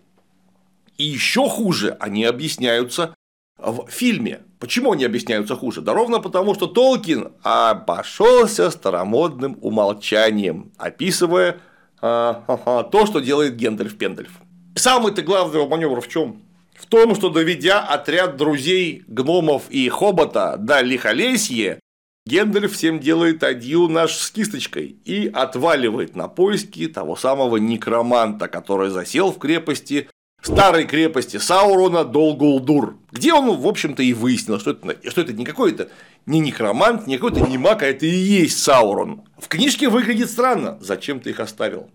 и 0.97 1.05
еще 1.05 1.49
хуже 1.49 1.97
они 2.01 2.25
объясняются 2.25 3.15
в 3.59 3.89
фильме. 3.91 4.43
Почему 4.59 4.93
они 4.93 5.05
объясняются 5.05 5.57
хуже? 5.57 5.81
Да 5.81 5.93
ровно 5.93 6.21
потому, 6.21 6.55
что 6.55 6.67
Толкин 6.67 7.33
обошелся 7.43 8.71
старомодным 8.71 9.59
умолчанием, 9.61 10.73
описывая 10.79 11.61
а, 12.01 12.85
то, 12.91 13.07
что 13.07 13.21
делает 13.21 13.57
Гендальф 13.57 13.97
Пендальф. 13.99 14.41
Самый-то 14.75 15.23
главный 15.23 15.67
маневр 15.67 16.01
в 16.01 16.09
чем? 16.09 16.43
В 16.75 16.87
том, 16.87 17.15
что 17.15 17.31
доведя 17.31 17.81
отряд 17.81 18.37
друзей 18.37 19.05
гномов 19.07 19.71
и 19.71 19.89
хобота 19.89 20.57
до 20.59 20.81
лихолесья, 20.81 21.79
Гендальф 22.27 22.73
всем 22.73 23.01
делает 23.01 23.45
адью 23.45 23.87
наш 23.89 24.17
с 24.17 24.31
кисточкой 24.31 24.97
и 25.05 25.31
отваливает 25.33 26.17
на 26.17 26.27
поиски 26.27 26.89
того 26.89 27.17
самого 27.17 27.59
некроманта, 27.59 28.49
который 28.49 28.91
засел 28.91 29.31
в 29.31 29.39
крепости 29.39 30.09
старой 30.41 30.87
крепости 30.87 31.37
Саурона 31.37 32.05
Долгулдур, 32.05 32.97
где 33.13 33.33
он, 33.33 33.57
в 33.57 33.67
общем-то, 33.67 34.03
и 34.03 34.13
выяснил, 34.13 34.59
что 34.59 34.73
это, 34.73 35.11
что 35.11 35.21
это 35.21 35.33
не 35.33 35.45
какой-то 35.45 35.89
не 36.27 36.41
некромант, 36.41 37.07
не 37.07 37.17
какой-то 37.17 37.41
не 37.49 37.59
маг, 37.59 37.83
а 37.83 37.87
это 37.87 38.07
и 38.07 38.11
есть 38.11 38.63
Саурон. 38.63 39.23
В 39.39 39.49
книжке 39.49 39.89
выглядит 39.89 40.31
странно. 40.31 40.79
Зачем 40.81 41.21
ты 41.21 41.31
их 41.31 41.41
оставил? 41.41 41.91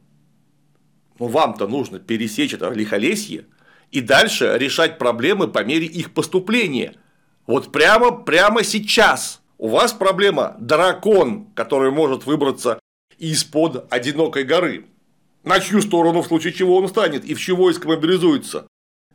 Ну, 1.19 1.27
вам-то 1.27 1.67
нужно 1.67 1.99
пересечь 1.99 2.53
это 2.53 2.69
лихолесье 2.69 3.45
и 3.91 4.01
дальше 4.01 4.55
решать 4.57 4.97
проблемы 4.97 5.47
по 5.47 5.63
мере 5.63 5.85
их 5.85 6.13
поступления. 6.13 6.95
Вот 7.45 7.71
прямо, 7.71 8.11
прямо 8.11 8.63
сейчас 8.63 9.41
у 9.57 9.67
вас 9.67 9.91
проблема 9.91 10.55
дракон, 10.59 11.47
который 11.55 11.91
может 11.91 12.25
выбраться 12.25 12.79
из-под 13.17 13.91
одинокой 13.91 14.45
горы. 14.45 14.85
На 15.43 15.59
чью 15.59 15.81
сторону 15.81 16.21
в 16.21 16.27
случае 16.27 16.53
чего 16.53 16.77
он 16.77 16.87
станет 16.87 17.25
и 17.25 17.33
в 17.33 17.39
чего 17.39 17.63
войско 17.63 17.87
мобилизуется? 17.87 18.67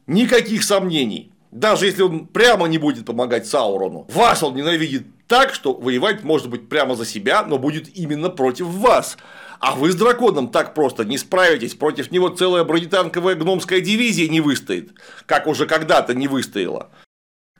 Никаких 0.06 0.64
сомнений. 0.64 1.32
Даже 1.54 1.86
если 1.86 2.02
он 2.02 2.26
прямо 2.26 2.66
не 2.66 2.78
будет 2.78 3.06
помогать 3.06 3.46
Саурону. 3.46 4.08
Вас 4.10 4.42
он 4.42 4.56
ненавидит 4.56 5.06
так, 5.28 5.54
что 5.54 5.72
воевать 5.72 6.24
может 6.24 6.50
быть 6.50 6.68
прямо 6.68 6.96
за 6.96 7.06
себя, 7.06 7.44
но 7.44 7.58
будет 7.58 7.96
именно 7.96 8.28
против 8.28 8.66
вас. 8.66 9.16
А 9.60 9.76
вы 9.76 9.92
с 9.92 9.94
драконом 9.94 10.48
так 10.48 10.74
просто 10.74 11.04
не 11.04 11.16
справитесь, 11.16 11.76
против 11.76 12.10
него 12.10 12.28
целая 12.28 12.64
бронетанковая 12.64 13.36
гномская 13.36 13.80
дивизия 13.80 14.28
не 14.28 14.40
выстоит, 14.40 14.94
как 15.26 15.46
уже 15.46 15.66
когда-то 15.66 16.12
не 16.12 16.26
выстояла. 16.26 16.90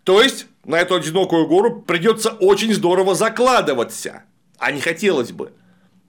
То 0.02 0.20
есть, 0.20 0.46
на 0.64 0.80
эту 0.80 0.96
одинокую 0.96 1.46
гору 1.46 1.80
придется 1.80 2.30
очень 2.30 2.74
здорово 2.74 3.14
закладываться, 3.14 4.24
а 4.58 4.72
не 4.72 4.80
хотелось 4.80 5.30
бы. 5.30 5.52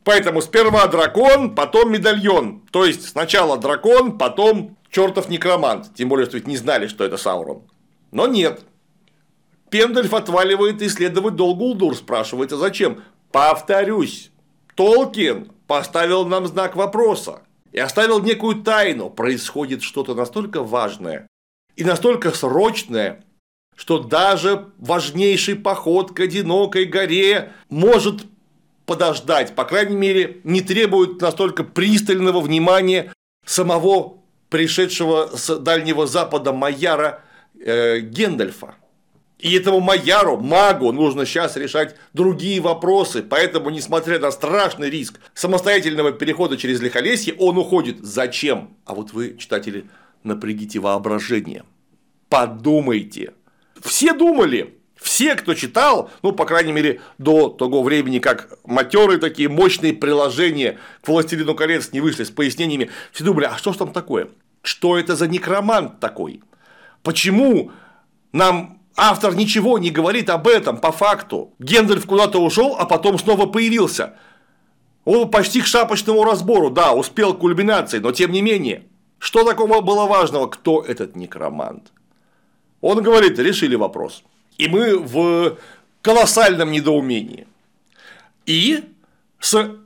Поэтому 0.04 0.42
сперва 0.42 0.88
дракон, 0.88 1.54
потом 1.54 1.92
медальон. 1.92 2.64
То 2.72 2.84
есть 2.84 3.08
сначала 3.08 3.58
дракон, 3.58 4.18
потом 4.18 4.76
чертов 4.90 5.30
некромант. 5.30 5.94
Тем 5.94 6.10
более, 6.10 6.26
что 6.26 6.38
ведь 6.38 6.48
не 6.48 6.58
знали, 6.58 6.88
что 6.88 7.04
это 7.04 7.18
Саурон. 7.18 7.62
Но 8.12 8.28
нет. 8.28 8.64
Пендальф 9.70 10.14
отваливает 10.14 10.82
исследовать 10.82 11.36
Долгулдур, 11.36 11.96
спрашивает, 11.96 12.54
а 12.54 12.58
зачем? 12.58 13.04
Повторюсь, 13.32 14.32
Толкин 14.76 15.52
поставил 15.68 16.26
нам 16.26 16.48
знак 16.48 16.76
вопроса 16.76 17.42
и 17.72 17.80
оставил 17.80 18.22
некую 18.22 18.62
тайну. 18.62 19.10
Происходит 19.10 19.82
что-то 19.82 20.16
настолько 20.16 20.64
важное 20.64 21.28
и 21.76 21.84
настолько 21.84 22.32
срочное, 22.32 23.24
что 23.76 24.00
даже 24.00 24.68
важнейший 24.78 25.56
поход 25.56 26.14
к 26.14 26.20
одинокой 26.22 26.86
горе 26.86 27.52
может 27.70 28.26
подождать, 28.86 29.56
по 29.56 29.66
крайней 29.66 29.96
мере, 29.96 30.40
не 30.44 30.62
требует 30.62 31.20
настолько 31.20 31.64
пристального 31.64 32.40
внимания 32.40 33.12
самого 33.46 34.20
пришедшего 34.50 35.36
с 35.36 35.58
Дальнего 35.58 36.08
Запада 36.08 36.54
Майяра 36.54 37.24
э, 37.60 38.00
Гендальфа. 38.00 38.76
И 39.38 39.54
этому 39.54 39.80
Майяру, 39.82 40.38
магу, 40.38 40.92
нужно 40.92 41.26
сейчас 41.26 41.58
решать 41.58 41.96
другие 42.14 42.62
вопросы. 42.62 43.22
Поэтому, 43.22 43.70
несмотря 43.70 44.18
на 44.18 44.32
страшный 44.32 44.90
риск 44.90 45.20
самостоятельного 45.34 46.14
перехода 46.14 46.58
через 46.58 46.82
Лихолесье, 46.82 47.36
он 47.38 47.58
уходит. 47.58 47.98
Зачем? 48.02 48.76
А 48.86 48.96
вот 48.96 49.14
вы, 49.14 49.36
читатели, 49.38 49.86
напрягите 50.24 50.80
воображение. 50.80 51.64
Подумайте. 52.30 53.34
Все 53.82 54.14
думали, 54.14 54.74
все, 54.96 55.36
кто 55.36 55.54
читал, 55.54 56.10
ну, 56.24 56.32
по 56.32 56.46
крайней 56.46 56.72
мере, 56.72 57.02
до 57.18 57.50
того 57.50 57.84
времени, 57.84 58.20
как 58.20 58.58
матерые 58.64 59.20
такие 59.20 59.50
мощные 59.50 59.94
приложения 59.94 60.80
к 61.02 61.08
«Властелину 61.08 61.54
колец» 61.54 61.92
не 61.92 62.02
вышли 62.02 62.24
с 62.24 62.32
пояснениями, 62.32 62.90
все 63.12 63.24
думали, 63.24 63.46
а 63.46 63.58
что 63.58 63.74
ж 63.74 63.78
там 63.78 63.94
такое? 63.94 64.30
Что 64.64 64.98
это 64.98 65.16
за 65.16 65.28
некромант 65.28 66.00
такой? 66.00 66.42
Почему 67.06 67.72
нам 68.32 68.82
автор 68.98 69.36
ничего 69.36 69.78
не 69.78 69.92
говорит 69.92 70.28
об 70.32 70.48
этом 70.48 70.78
по 70.78 70.92
факту? 70.92 71.54
Гендальф 71.60 72.08
куда-то 72.08 72.40
ушел, 72.42 72.76
а 72.80 72.86
потом 72.86 73.20
снова 73.20 73.46
появился. 73.46 74.16
Он 75.06 75.30
почти 75.30 75.62
к 75.62 75.68
шапочному 75.68 76.24
разбору, 76.24 76.72
да, 76.72 76.94
успел 76.94 77.36
к 77.36 77.40
кульминации, 77.40 78.00
но 78.00 78.12
тем 78.12 78.32
не 78.32 78.42
менее. 78.42 78.88
Что 79.20 79.44
такого 79.44 79.82
было 79.82 80.08
важного? 80.08 80.48
Кто 80.48 80.82
этот 80.82 81.16
некромант? 81.16 81.94
Он 82.82 83.04
говорит, 83.04 83.38
решили 83.38 83.76
вопрос. 83.76 84.24
И 84.58 84.68
мы 84.68 84.98
в 84.98 85.60
колоссальном 86.02 86.72
недоумении. 86.72 87.46
И 88.48 88.84
с 89.40 89.78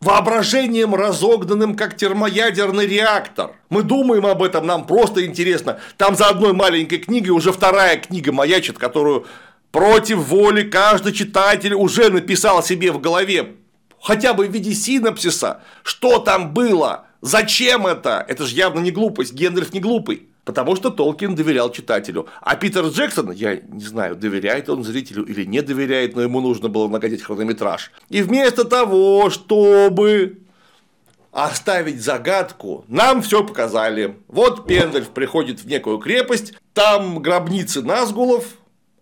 воображением 0.00 0.94
разогнанным, 0.94 1.74
как 1.74 1.96
термоядерный 1.96 2.86
реактор. 2.86 3.52
Мы 3.68 3.82
думаем 3.82 4.26
об 4.26 4.42
этом, 4.42 4.66
нам 4.66 4.86
просто 4.86 5.26
интересно. 5.26 5.80
Там 5.96 6.16
за 6.16 6.28
одной 6.28 6.52
маленькой 6.52 6.98
книгой 6.98 7.30
уже 7.30 7.52
вторая 7.52 7.96
книга 7.96 8.32
маячит, 8.32 8.78
которую 8.78 9.26
против 9.72 10.18
воли 10.18 10.62
каждый 10.62 11.12
читатель 11.12 11.74
уже 11.74 12.10
написал 12.10 12.62
себе 12.62 12.92
в 12.92 13.00
голове, 13.00 13.56
хотя 14.00 14.34
бы 14.34 14.46
в 14.46 14.52
виде 14.52 14.72
синапсиса, 14.72 15.62
что 15.82 16.20
там 16.20 16.54
было, 16.54 17.06
зачем 17.20 17.86
это, 17.86 18.24
это 18.28 18.46
же 18.46 18.54
явно 18.54 18.80
не 18.80 18.92
глупость, 18.92 19.34
Генрих 19.34 19.72
не 19.72 19.80
глупый. 19.80 20.27
Потому 20.48 20.76
что 20.76 20.88
Толкин 20.88 21.34
доверял 21.34 21.70
читателю. 21.70 22.26
А 22.40 22.56
Питер 22.56 22.86
Джексон, 22.86 23.32
я 23.32 23.56
не 23.56 23.84
знаю, 23.84 24.16
доверяет 24.16 24.70
он 24.70 24.82
зрителю 24.82 25.22
или 25.26 25.44
не 25.44 25.60
доверяет, 25.60 26.16
но 26.16 26.22
ему 26.22 26.40
нужно 26.40 26.70
было 26.70 26.88
нагадить 26.88 27.20
хронометраж. 27.20 27.92
И 28.08 28.22
вместо 28.22 28.64
того, 28.64 29.28
чтобы 29.28 30.38
оставить 31.32 32.00
загадку, 32.02 32.86
нам 32.88 33.20
все 33.20 33.44
показали. 33.44 34.16
Вот 34.26 34.66
Пендальф 34.66 35.10
приходит 35.10 35.60
в 35.60 35.66
некую 35.66 35.98
крепость, 35.98 36.54
там 36.72 37.20
гробницы 37.20 37.82
Назгулов, 37.82 38.46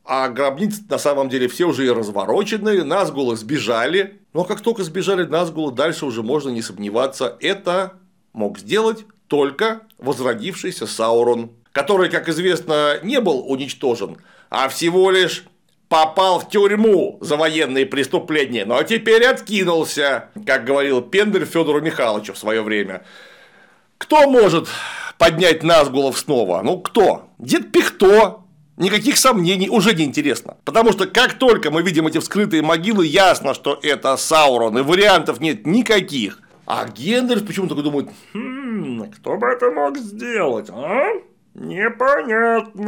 а 0.04 0.28
гробницы 0.30 0.82
на 0.90 0.98
самом 0.98 1.28
деле 1.28 1.46
все 1.46 1.66
уже 1.66 1.86
и 1.86 1.90
разворочены, 1.90 2.82
Назгулы 2.82 3.36
сбежали. 3.36 4.20
Но 4.32 4.42
как 4.42 4.62
только 4.62 4.82
сбежали 4.82 5.22
Назгулы, 5.22 5.70
дальше 5.70 6.06
уже 6.06 6.24
можно 6.24 6.48
не 6.48 6.62
сомневаться, 6.62 7.36
это 7.38 7.92
мог 8.32 8.58
сделать 8.58 9.04
только 9.28 9.82
возродившийся 9.98 10.86
Саурон, 10.86 11.50
который, 11.72 12.08
как 12.08 12.28
известно, 12.28 12.98
не 13.02 13.20
был 13.20 13.44
уничтожен, 13.50 14.18
а 14.50 14.68
всего 14.68 15.10
лишь 15.10 15.44
попал 15.88 16.40
в 16.40 16.48
тюрьму 16.48 17.18
за 17.20 17.36
военные 17.36 17.86
преступления, 17.86 18.64
но 18.64 18.82
теперь 18.82 19.24
откинулся, 19.24 20.30
как 20.46 20.64
говорил 20.64 21.02
Пендель 21.02 21.44
Федору 21.44 21.80
Михайловичу 21.80 22.32
в 22.32 22.38
свое 22.38 22.62
время. 22.62 23.04
Кто 23.98 24.28
может 24.28 24.68
поднять 25.18 25.62
Назгулов 25.62 26.18
снова? 26.18 26.60
Ну, 26.62 26.80
кто? 26.80 27.30
Дед 27.38 27.72
Пихто, 27.72 28.42
Никаких 28.76 29.16
сомнений, 29.16 29.70
уже 29.70 29.94
не 29.94 30.04
интересно. 30.04 30.58
Потому 30.64 30.92
что 30.92 31.06
как 31.06 31.34
только 31.38 31.70
мы 31.70 31.80
видим 31.80 32.06
эти 32.06 32.18
вскрытые 32.18 32.60
могилы, 32.60 33.06
ясно, 33.06 33.54
что 33.54 33.78
это 33.82 34.16
Саурон, 34.18 34.76
и 34.78 34.82
вариантов 34.82 35.40
нет 35.40 35.66
никаких. 35.66 36.42
А 36.66 36.86
Гендальф 36.88 37.46
почему-то 37.46 37.76
такой 37.76 37.84
думает, 37.84 38.10
хм, 38.34 39.10
кто 39.12 39.36
бы 39.36 39.46
это 39.46 39.70
мог 39.70 39.96
сделать, 39.96 40.68
а? 40.70 41.12
Непонятно. 41.54 42.86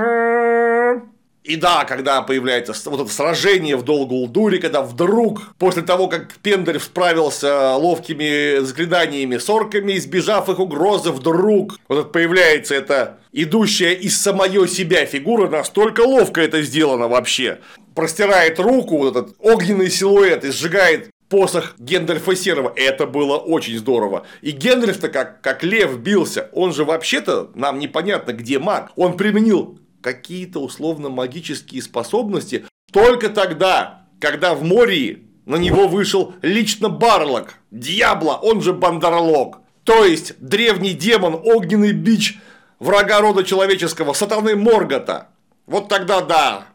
И 1.44 1.56
да, 1.56 1.84
когда 1.84 2.20
появляется 2.20 2.74
вот 2.90 3.00
это 3.00 3.10
сражение 3.10 3.76
в 3.76 3.82
Долгулдуре, 3.82 4.58
когда 4.58 4.82
вдруг, 4.82 5.54
после 5.58 5.82
того, 5.82 6.08
как 6.08 6.34
Пендаль 6.42 6.78
справился 6.78 7.74
ловкими 7.76 8.58
заклинаниями 8.58 9.38
с 9.38 9.48
орками, 9.48 9.96
избежав 9.96 10.50
их 10.50 10.58
угрозы, 10.58 11.10
вдруг 11.10 11.78
вот 11.88 11.98
это 12.00 12.08
появляется 12.08 12.74
эта 12.74 13.20
идущая 13.32 13.92
из 13.92 14.20
самое 14.20 14.68
себя 14.68 15.06
фигура, 15.06 15.48
настолько 15.48 16.02
ловко 16.02 16.42
это 16.42 16.60
сделано 16.60 17.08
вообще. 17.08 17.60
Простирает 17.94 18.58
руку, 18.58 18.98
вот 18.98 19.16
этот 19.16 19.36
огненный 19.38 19.88
силуэт 19.90 20.44
и 20.44 20.50
сжигает 20.50 21.08
посох 21.28 21.74
Гендальфа 21.78 22.34
Серого. 22.34 22.72
Это 22.74 23.06
было 23.06 23.36
очень 23.36 23.78
здорово. 23.78 24.26
И 24.40 24.50
Гендальф-то 24.50 25.08
как, 25.08 25.40
как 25.40 25.62
лев 25.62 25.98
бился. 25.98 26.48
Он 26.52 26.72
же 26.72 26.84
вообще-то, 26.84 27.50
нам 27.54 27.78
непонятно, 27.78 28.32
где 28.32 28.58
маг. 28.58 28.92
Он 28.96 29.16
применил 29.16 29.78
какие-то 30.00 30.60
условно 30.60 31.08
магические 31.08 31.82
способности 31.82 32.64
только 32.92 33.28
тогда, 33.28 34.06
когда 34.20 34.54
в 34.54 34.62
море 34.62 35.22
на 35.44 35.56
него 35.56 35.88
вышел 35.88 36.34
лично 36.42 36.88
Барлок, 36.88 37.54
Дьябло, 37.70 38.38
он 38.42 38.60
же 38.60 38.72
Бандарлок. 38.72 39.58
То 39.84 40.04
есть, 40.04 40.34
древний 40.38 40.92
демон, 40.92 41.40
огненный 41.42 41.92
бич 41.92 42.38
врага 42.78 43.20
рода 43.20 43.44
человеческого, 43.44 44.12
сатаны 44.12 44.56
Моргота. 44.56 45.28
Вот 45.66 45.88
тогда 45.88 46.20
да, 46.20 46.66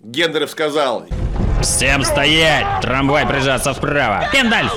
Гендальф 0.00 0.50
сказал, 0.50 1.06
Всем 1.66 2.04
стоять! 2.04 2.64
Трамвай 2.80 3.26
прижаться 3.26 3.74
вправо! 3.74 4.28
Пендальф! 4.32 4.72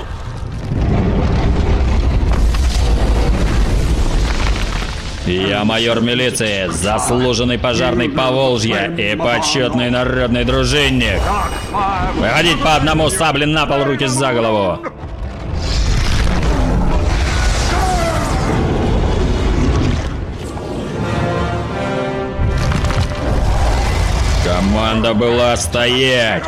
Я 5.27 5.63
майор 5.65 6.01
милиции, 6.01 6.67
заслуженный 6.71 7.59
пожарный 7.59 8.09
Поволжья 8.09 8.91
и 8.97 9.15
почетный 9.15 9.91
народный 9.91 10.43
дружинник. 10.43 11.21
Выходить 12.15 12.59
по 12.59 12.75
одному 12.75 13.11
сабли 13.11 13.45
на 13.45 13.67
пол, 13.67 13.83
руки 13.83 14.07
за 14.07 14.33
голову. 14.33 14.79
Команда 24.43 25.13
была 25.13 25.55
стоять. 25.55 26.43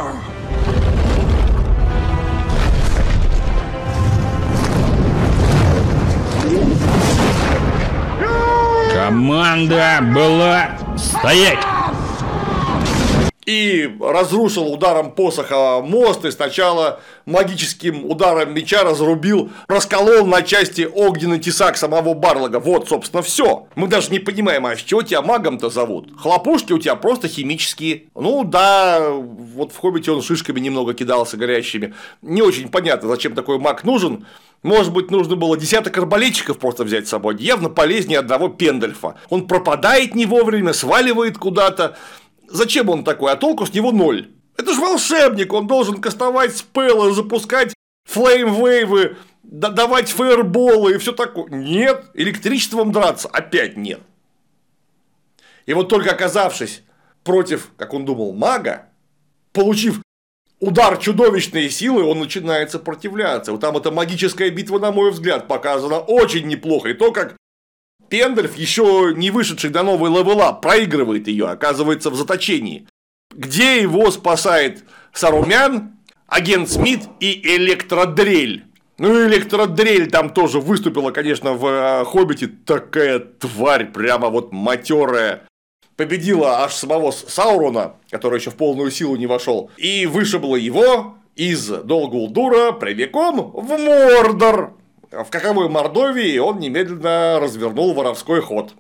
Команда 9.12 10.00
была 10.02 10.70
стоять! 10.96 11.60
И 13.52 13.98
разрушил 14.00 14.72
ударом 14.72 15.12
посоха 15.12 15.82
мост, 15.82 16.24
и 16.24 16.32
сначала 16.32 17.02
магическим 17.26 18.06
ударом 18.06 18.54
меча 18.54 18.86
разрубил, 18.86 19.50
расколол 19.68 20.26
на 20.26 20.42
части 20.42 20.88
огненный 20.90 21.38
тесак 21.38 21.76
самого 21.76 22.14
Барлога. 22.14 22.62
Вот, 22.62 22.88
собственно, 22.88 23.22
все. 23.22 23.68
Мы 23.76 23.90
даже 23.90 24.10
не 24.10 24.20
понимаем, 24.20 24.66
а 24.66 24.78
что 24.78 25.02
тебя 25.02 25.22
магом-то 25.22 25.70
зовут? 25.70 26.14
Хлопушки 26.18 26.72
у 26.72 26.80
тебя 26.80 26.96
просто 26.96 27.28
химические. 27.28 28.04
Ну 28.16 28.46
да, 28.46 29.10
вот 29.10 29.74
в 29.74 29.78
Хоббите 29.78 30.12
он 30.12 30.22
шишками 30.22 30.62
немного 30.62 30.94
кидался 30.94 31.36
горящими. 31.36 31.94
Не 32.22 32.42
очень 32.42 32.70
понятно, 32.70 33.10
зачем 33.10 33.36
такой 33.36 33.60
маг 33.60 33.84
нужен. 33.84 34.26
Может 34.64 34.94
быть, 34.94 35.10
нужно 35.10 35.36
было 35.36 35.58
десяток 35.58 35.98
арбалетчиков 35.98 36.60
просто 36.60 36.84
взять 36.84 37.08
с 37.08 37.10
собой. 37.10 37.36
Явно 37.40 37.70
полезнее 37.70 38.20
одного 38.20 38.48
Пендельфа. 38.48 39.16
Он 39.30 39.48
пропадает 39.48 40.14
не 40.14 40.28
вовремя, 40.28 40.72
сваливает 40.72 41.40
куда-то. 41.40 41.98
Зачем 42.52 42.90
он 42.90 43.04
такой? 43.04 43.32
А 43.32 43.36
толку 43.36 43.66
с 43.66 43.74
него 43.74 43.92
ноль. 43.92 44.30
Это 44.58 44.74
же 44.74 44.82
волшебник, 44.82 45.54
он 45.54 45.68
должен 45.68 46.02
кастовать 46.02 46.56
спеллы, 46.56 47.14
запускать 47.14 47.74
флеймвейвы, 48.06 49.18
давать 49.44 50.10
фейерболы 50.10 50.96
и 50.96 50.98
все 50.98 51.14
такое. 51.14 51.50
Нет, 51.50 52.06
электричеством 52.14 52.92
драться 52.92 53.28
опять 53.30 53.78
нет. 53.78 54.02
И 55.66 55.74
вот 55.74 55.90
только 55.90 56.12
оказавшись 56.12 56.84
против, 57.24 57.72
как 57.78 57.94
он 57.94 58.06
думал, 58.06 58.34
мага, 58.34 58.90
получив 59.54 60.02
удар 60.60 60.98
чудовищной 60.98 61.70
силы, 61.70 62.04
он 62.04 62.20
начинает 62.20 62.72
сопротивляться. 62.72 63.52
Вот 63.52 63.62
там 63.62 63.78
эта 63.78 63.92
магическая 63.92 64.50
битва, 64.50 64.80
на 64.80 64.92
мой 64.92 65.12
взгляд, 65.12 65.48
показана 65.48 66.00
очень 66.00 66.48
неплохо. 66.48 66.90
И 66.90 66.94
то, 66.94 67.12
как 67.12 67.36
Пендальф, 68.12 68.58
еще 68.58 69.14
не 69.16 69.32
вышедший 69.32 69.70
до 69.70 69.84
нового 69.84 70.10
левела, 70.10 70.52
проигрывает 70.52 71.30
ее, 71.30 71.48
оказывается 71.48 72.10
в 72.10 72.16
заточении. 72.16 72.86
Где 73.34 73.82
его 73.82 74.12
спасает 74.12 74.84
Сарумян, 75.14 75.94
агент 76.28 76.70
Смит 76.70 77.04
и 77.22 77.56
Электродрель. 77.56 78.66
Ну 78.98 79.28
Электродрель 79.28 80.12
там 80.12 80.30
тоже 80.30 80.60
выступила, 80.60 81.12
конечно, 81.12 81.54
в 81.54 81.66
э, 81.66 82.04
Хоббите 82.04 82.48
такая 82.48 83.20
тварь, 83.20 83.90
прямо 83.90 84.28
вот 84.28 84.52
матерая 84.52 85.44
победила 85.96 86.64
аж 86.64 86.74
самого 86.74 87.12
Саурона, 87.12 87.94
который 88.10 88.40
еще 88.40 88.52
в 88.52 88.56
полную 88.56 88.92
силу 88.92 89.16
не 89.16 89.28
вошел, 89.28 89.72
и 89.78 90.06
вышибла 90.06 90.58
его 90.58 91.16
из 91.38 91.66
Долгулдура 91.66 92.74
прямиком 92.74 93.52
в 93.52 93.70
Мордор. 93.78 94.74
В 95.12 95.30
каковой 95.30 95.68
Мордовии 95.68 96.38
он 96.38 96.60
немедленно 96.60 97.38
развернул 97.40 97.94
воровской 97.94 98.42
ход. 98.42 98.74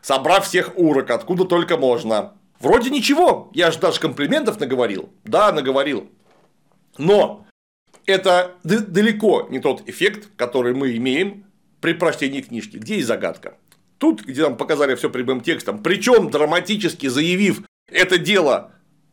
собрав 0.00 0.46
всех 0.46 0.76
урок, 0.76 1.10
откуда 1.10 1.44
только 1.44 1.76
можно. 1.76 2.34
Вроде 2.60 2.90
ничего, 2.90 3.50
я 3.54 3.70
же 3.70 3.78
даже 3.78 4.00
комплиментов 4.00 4.60
наговорил. 4.60 5.10
Да, 5.24 5.52
наговорил. 5.52 6.10
Но 6.98 7.46
это 8.06 8.52
далеко 8.62 9.46
не 9.50 9.60
тот 9.60 9.88
эффект, 9.88 10.28
который 10.36 10.74
мы 10.74 10.96
имеем 10.96 11.46
при 11.80 11.94
прочтении 11.94 12.42
книжки. 12.42 12.76
Где 12.76 12.96
есть 12.96 13.06
загадка? 13.06 13.56
Тут, 13.98 14.22
где 14.22 14.42
нам 14.42 14.56
показали 14.56 14.94
все 14.94 15.08
прямым 15.08 15.40
текстом, 15.40 15.82
причем 15.82 16.30
драматически 16.30 17.06
заявив 17.06 17.62
это 17.90 18.18
дело, 18.18 18.72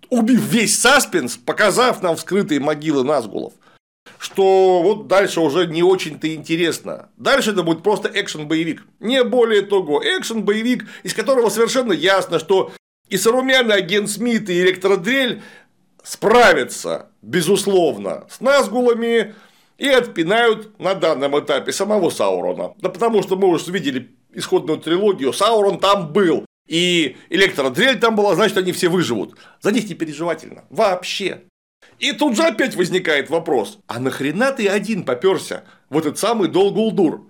убив 0.10 0.42
весь 0.42 0.80
саспенс, 0.80 1.38
показав 1.38 2.02
нам 2.02 2.16
вскрытые 2.16 2.60
могилы 2.60 3.04
Назгулов, 3.04 3.54
что 4.18 4.82
вот 4.82 5.08
дальше 5.08 5.42
уже 5.42 5.68
не 5.68 5.84
очень-то 5.84 6.34
интересно. 6.34 7.10
Дальше 7.18 7.52
это 7.52 7.64
будет 7.64 7.84
просто 7.84 8.10
экшен-боевик. 8.14 8.84
Не 9.00 9.24
более 9.24 9.62
того, 9.62 10.02
экшен-боевик, 10.04 10.86
из 11.04 11.14
которого 11.14 11.50
совершенно 11.50 11.94
ясно, 11.94 12.40
что 12.40 12.72
и 13.10 13.18
современный 13.18 13.76
агент 13.76 14.10
Смит, 14.10 14.50
и 14.50 14.62
электродрель 14.62 15.42
справятся, 16.04 17.10
безусловно, 17.22 18.26
с 18.30 18.40
Назгулами 18.40 19.36
и 19.78 19.88
отпинают 19.88 20.80
на 20.80 20.96
данном 20.96 21.40
этапе 21.40 21.72
самого 21.72 22.10
Саурона. 22.10 22.74
Да 22.78 22.90
потому 22.90 23.22
что 23.22 23.36
мы 23.36 23.48
уже 23.48 23.72
видели 23.72 24.12
исходную 24.34 24.80
трилогию, 24.80 25.34
Саурон 25.34 25.80
там 25.80 26.14
был, 26.14 26.46
и 26.68 27.18
электродрель 27.30 28.00
там 28.00 28.16
была, 28.16 28.36
значит, 28.36 28.58
они 28.58 28.72
все 28.72 28.88
выживут. 28.88 29.38
За 29.60 29.72
них 29.72 29.90
не 29.90 29.96
переживательно. 29.96 30.64
Вообще. 30.70 31.42
И 32.02 32.14
тут 32.14 32.36
же 32.36 32.42
опять 32.42 32.76
возникает 32.76 33.30
вопрос, 33.30 33.78
а 33.86 34.00
нахрена 34.00 34.52
ты 34.52 34.68
один 34.68 35.04
поперся 35.04 35.64
в 35.92 36.00
этот 36.00 36.18
самый 36.18 36.48
Долгулдур? 36.48 37.28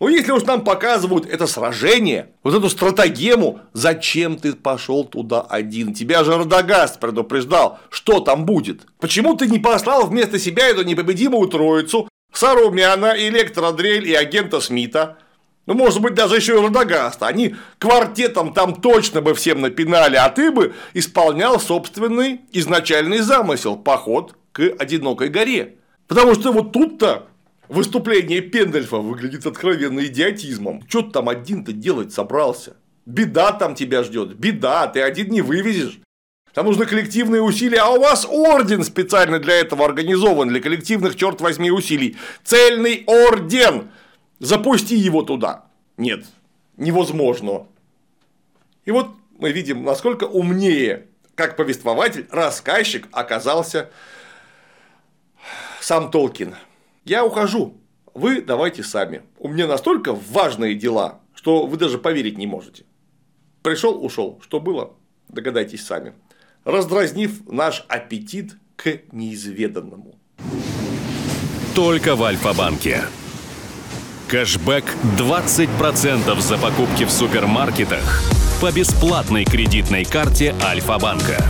Ну, 0.00 0.08
если 0.08 0.32
уж 0.32 0.42
нам 0.42 0.64
показывают 0.64 1.24
это 1.26 1.46
сражение, 1.46 2.32
вот 2.42 2.54
эту 2.54 2.68
стратегему, 2.68 3.60
зачем 3.72 4.36
ты 4.36 4.52
пошел 4.52 5.04
туда 5.04 5.40
один? 5.40 5.94
Тебя 5.94 6.24
же 6.24 6.36
Радагаст 6.36 7.00
предупреждал, 7.00 7.78
что 7.88 8.20
там 8.20 8.44
будет. 8.44 8.82
Почему 9.00 9.34
ты 9.34 9.48
не 9.48 9.58
послал 9.58 10.06
вместо 10.06 10.38
себя 10.38 10.68
эту 10.68 10.84
непобедимую 10.84 11.48
троицу, 11.48 12.08
Сарумяна, 12.34 13.14
Электродрель 13.16 14.06
и 14.06 14.12
агента 14.12 14.60
Смита? 14.60 15.16
Ну, 15.66 15.74
может 15.74 16.00
быть, 16.00 16.14
даже 16.14 16.36
еще 16.36 16.54
и 16.58 16.60
Радагаста. 16.60 17.26
Они 17.26 17.54
квартетом 17.78 18.52
там 18.52 18.74
точно 18.74 19.20
бы 19.20 19.34
всем 19.34 19.60
напинали, 19.60 20.16
а 20.16 20.28
ты 20.28 20.50
бы 20.50 20.74
исполнял 20.92 21.60
собственный 21.60 22.40
изначальный 22.52 23.18
замысел– 23.18 23.76
поход 23.84 24.34
к 24.50 24.60
одинокой 24.78 25.28
горе. 25.28 25.76
Потому 26.08 26.34
что 26.34 26.52
вот 26.52 26.72
тут-то 26.72 27.28
выступление 27.68 28.40
Пендельфа 28.40 28.96
выглядит 28.96 29.46
откровенно 29.46 30.04
идиотизмом. 30.04 30.82
Что 30.88 31.02
ты 31.02 31.12
там 31.12 31.28
один-то 31.28 31.72
делать 31.72 32.12
собрался? 32.12 32.76
Беда 33.06 33.52
там 33.52 33.74
тебя 33.74 34.02
ждет. 34.02 34.34
Беда, 34.34 34.88
ты 34.88 35.00
один 35.00 35.30
не 35.30 35.42
вывезешь. 35.42 36.00
Там 36.54 36.66
нужны 36.66 36.84
коллективные 36.84 37.40
усилия, 37.40 37.78
а 37.78 37.90
у 37.90 38.00
вас 38.00 38.26
орден 38.28 38.84
специально 38.84 39.38
для 39.38 39.54
этого 39.54 39.86
организован, 39.86 40.48
для 40.48 40.60
коллективных, 40.60 41.16
черт 41.16 41.40
возьми, 41.40 41.70
усилий. 41.70 42.16
Цельный 42.44 43.04
орден! 43.06 43.88
Запусти 44.42 44.96
его 44.96 45.22
туда. 45.22 45.66
Нет, 45.96 46.26
невозможно. 46.76 47.68
И 48.84 48.90
вот 48.90 49.10
мы 49.38 49.52
видим, 49.52 49.84
насколько 49.84 50.24
умнее, 50.24 51.06
как 51.36 51.56
повествователь, 51.56 52.26
рассказчик 52.28 53.06
оказался 53.12 53.90
сам 55.80 56.10
Толкин. 56.10 56.56
Я 57.04 57.24
ухожу. 57.24 57.76
Вы 58.14 58.42
давайте 58.42 58.82
сами. 58.82 59.22
У 59.38 59.46
меня 59.46 59.68
настолько 59.68 60.12
важные 60.12 60.74
дела, 60.74 61.20
что 61.36 61.66
вы 61.66 61.76
даже 61.76 61.98
поверить 61.98 62.36
не 62.36 62.48
можете. 62.48 62.84
Пришел, 63.62 64.04
ушел. 64.04 64.40
Что 64.42 64.58
было? 64.58 64.96
Догадайтесь 65.28 65.86
сами. 65.86 66.14
Раздразнив 66.64 67.48
наш 67.48 67.84
аппетит 67.86 68.56
к 68.74 69.02
неизведанному. 69.12 70.16
Только 71.76 72.16
в 72.16 72.24
Альфа-банке. 72.24 73.02
Кэшбэк 74.28 74.84
20% 75.18 76.40
за 76.40 76.58
покупки 76.58 77.04
в 77.04 77.10
супермаркетах 77.10 78.22
по 78.60 78.72
бесплатной 78.72 79.44
кредитной 79.44 80.04
карте 80.04 80.54
Альфа-банка. 80.62 81.44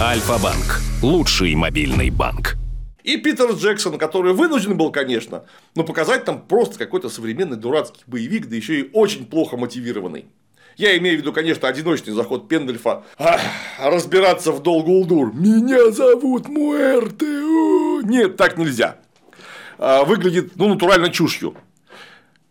Альфа-банк– 0.00 0.80
лучший 1.02 1.54
мобильный 1.54 2.10
банк. 2.10 2.56
И 3.02 3.16
Питер 3.16 3.52
Джексон, 3.52 3.98
который 3.98 4.34
вынужден 4.34 4.76
был, 4.76 4.92
конечно, 4.92 5.44
но 5.74 5.82
показать 5.82 6.24
там 6.24 6.40
просто 6.40 6.78
какой-то 6.78 7.08
современный 7.08 7.56
дурацкий 7.56 8.02
боевик, 8.06 8.46
да 8.46 8.56
еще 8.56 8.80
и 8.80 8.90
очень 8.92 9.26
плохо 9.26 9.56
мотивированный. 9.56 10.26
Я 10.76 10.96
имею 10.98 11.16
в 11.16 11.20
виду, 11.20 11.32
конечно, 11.32 11.68
одиночный 11.68 12.12
заход 12.12 12.48
Пендельфа 12.48 13.04
а, 13.18 13.38
разбираться 13.78 14.52
в 14.52 14.62
Долгулдур. 14.62 15.34
Меня 15.34 15.90
зовут 15.90 16.48
Муэрте. 16.48 18.06
Нет, 18.06 18.36
так 18.36 18.56
нельзя. 18.56 18.96
А, 19.78 20.04
выглядит, 20.04 20.52
ну, 20.56 20.68
натурально 20.68 21.08
чушью. 21.10 21.54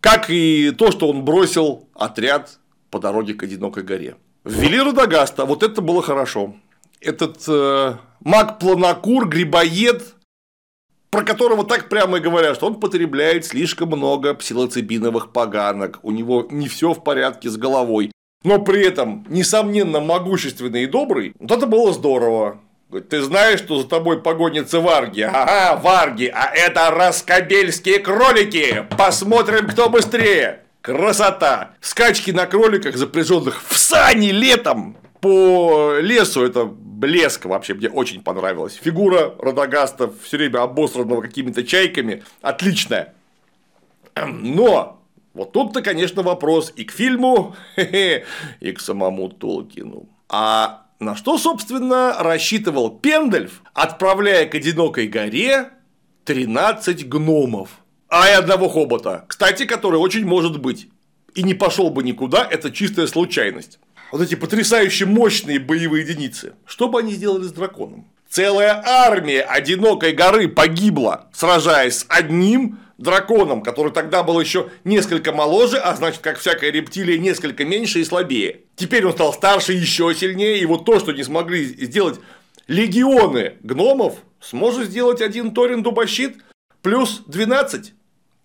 Как 0.00 0.30
и 0.30 0.70
то, 0.70 0.90
что 0.90 1.08
он 1.08 1.24
бросил 1.24 1.88
отряд 1.94 2.58
по 2.90 2.98
дороге 2.98 3.34
к 3.34 3.42
одинокой 3.42 3.82
горе. 3.82 4.16
Ввели 4.44 4.80
Радагаста, 4.80 5.44
вот 5.44 5.62
это 5.62 5.82
было 5.82 6.02
хорошо. 6.02 6.54
Этот 7.00 7.44
э, 7.46 7.96
маг 8.20 8.58
Планокур, 8.58 9.28
грибоед, 9.28 10.14
про 11.10 11.22
которого 11.22 11.64
так 11.64 11.88
прямо 11.88 12.18
и 12.18 12.20
говорят, 12.20 12.56
что 12.56 12.66
он 12.66 12.80
потребляет 12.80 13.44
слишком 13.44 13.88
много 13.88 14.34
псилоцибиновых 14.34 15.32
поганок, 15.32 15.98
у 16.02 16.10
него 16.10 16.46
не 16.50 16.68
все 16.68 16.94
в 16.94 17.02
порядке 17.02 17.50
с 17.50 17.56
головой, 17.56 18.12
но 18.44 18.60
при 18.60 18.82
этом, 18.82 19.26
несомненно, 19.28 20.00
могущественный 20.00 20.84
и 20.84 20.86
добрый, 20.86 21.34
вот 21.38 21.50
это 21.50 21.66
было 21.66 21.92
здорово. 21.92 22.60
Ты 23.08 23.22
знаешь, 23.22 23.60
что 23.60 23.80
за 23.80 23.86
тобой 23.86 24.20
погонятся 24.20 24.80
варги? 24.80 25.20
Ага, 25.20 25.76
варги, 25.76 26.26
а 26.26 26.52
это 26.52 26.90
раскобельские 26.90 28.00
кролики! 28.00 28.86
Посмотрим, 28.98 29.68
кто 29.68 29.88
быстрее! 29.88 30.64
Красота! 30.80 31.72
Скачки 31.80 32.32
на 32.32 32.46
кроликах, 32.46 32.96
запряженных 32.96 33.62
в 33.68 33.78
сани 33.78 34.30
летом 34.30 34.96
по 35.20 35.98
лесу, 36.00 36.42
это 36.42 36.64
блеск 36.64 37.44
вообще, 37.44 37.74
мне 37.74 37.88
очень 37.88 38.22
понравилось. 38.22 38.80
Фигура 38.82 39.34
Радагаста 39.38 40.12
все 40.22 40.38
время 40.38 40.62
обосранного 40.62 41.22
какими-то 41.22 41.62
чайками, 41.62 42.24
отличная. 42.42 43.14
Но 44.16 45.00
вот 45.32 45.52
тут-то, 45.52 45.80
конечно, 45.82 46.22
вопрос 46.22 46.72
и 46.74 46.84
к 46.84 46.90
фильму, 46.90 47.54
и 47.76 48.72
к 48.72 48.80
самому 48.80 49.28
Толкину. 49.28 50.08
А 50.28 50.86
на 51.00 51.16
что, 51.16 51.38
собственно, 51.38 52.16
рассчитывал 52.18 52.90
Пендельф, 52.90 53.62
отправляя 53.72 54.46
к 54.46 54.54
одинокой 54.54 55.08
горе 55.08 55.70
13 56.24 57.08
гномов, 57.08 57.70
а 58.08 58.28
и 58.28 58.32
одного 58.32 58.68
хобота, 58.68 59.24
кстати, 59.26 59.64
который 59.64 59.98
очень 59.98 60.26
может 60.26 60.60
быть. 60.60 60.88
И 61.34 61.42
не 61.42 61.54
пошел 61.54 61.90
бы 61.90 62.02
никуда, 62.02 62.46
это 62.48 62.70
чистая 62.70 63.06
случайность. 63.06 63.78
Вот 64.12 64.20
эти 64.20 64.34
потрясающе 64.34 65.06
мощные 65.06 65.58
боевые 65.58 66.04
единицы. 66.04 66.54
Что 66.66 66.88
бы 66.88 66.98
они 66.98 67.12
сделали 67.12 67.44
с 67.44 67.52
драконом? 67.52 68.06
Целая 68.30 68.80
армия 68.86 69.42
одинокой 69.42 70.12
горы 70.12 70.46
погибла, 70.46 71.28
сражаясь 71.32 71.98
с 71.98 72.06
одним 72.08 72.78
драконом, 72.96 73.60
который 73.60 73.92
тогда 73.92 74.22
был 74.22 74.40
еще 74.40 74.70
несколько 74.84 75.32
моложе, 75.32 75.78
а 75.78 75.96
значит, 75.96 76.20
как 76.20 76.38
всякая 76.38 76.70
рептилия, 76.70 77.18
несколько 77.18 77.64
меньше 77.64 77.98
и 77.98 78.04
слабее. 78.04 78.60
Теперь 78.76 79.04
он 79.04 79.14
стал 79.14 79.32
старше, 79.32 79.72
еще 79.72 80.14
сильнее, 80.14 80.60
и 80.60 80.66
вот 80.66 80.84
то, 80.84 81.00
что 81.00 81.10
не 81.10 81.24
смогли 81.24 81.64
сделать 81.64 82.20
легионы 82.68 83.54
гномов, 83.64 84.18
сможет 84.40 84.90
сделать 84.90 85.20
один 85.20 85.52
Торин 85.52 85.82
Дубощит 85.82 86.36
плюс 86.82 87.24
12. 87.26 87.94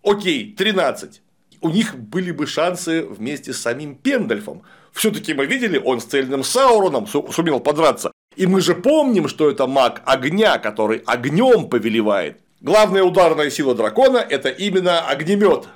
Окей, 0.02 0.56
13. 0.58 1.22
У 1.62 1.70
них 1.70 1.96
были 1.96 2.32
бы 2.32 2.48
шансы 2.48 3.04
вместе 3.04 3.54
с 3.54 3.62
самим 3.62 3.94
Пендальфом. 3.94 4.64
Все-таки 4.94 5.36
мы 5.36 5.46
видели, 5.46 5.78
он 5.78 6.02
с 6.02 6.06
цельным 6.06 6.44
Сауроном 6.44 7.06
сумел 7.06 7.60
подраться. 7.60 8.15
И 8.36 8.48
мы 8.48 8.62
же 8.62 8.76
помним, 8.76 9.28
что 9.28 9.50
это 9.50 9.68
маг 9.68 10.02
огня, 10.06 10.58
который 10.58 11.02
огнем 11.06 11.70
повелевает. 11.70 12.40
Главная 12.62 13.04
ударная 13.04 13.50
сила 13.50 13.76
дракона– 13.76 14.18
это 14.30 14.50
именно 14.50 15.08
огнемет, 15.08 15.68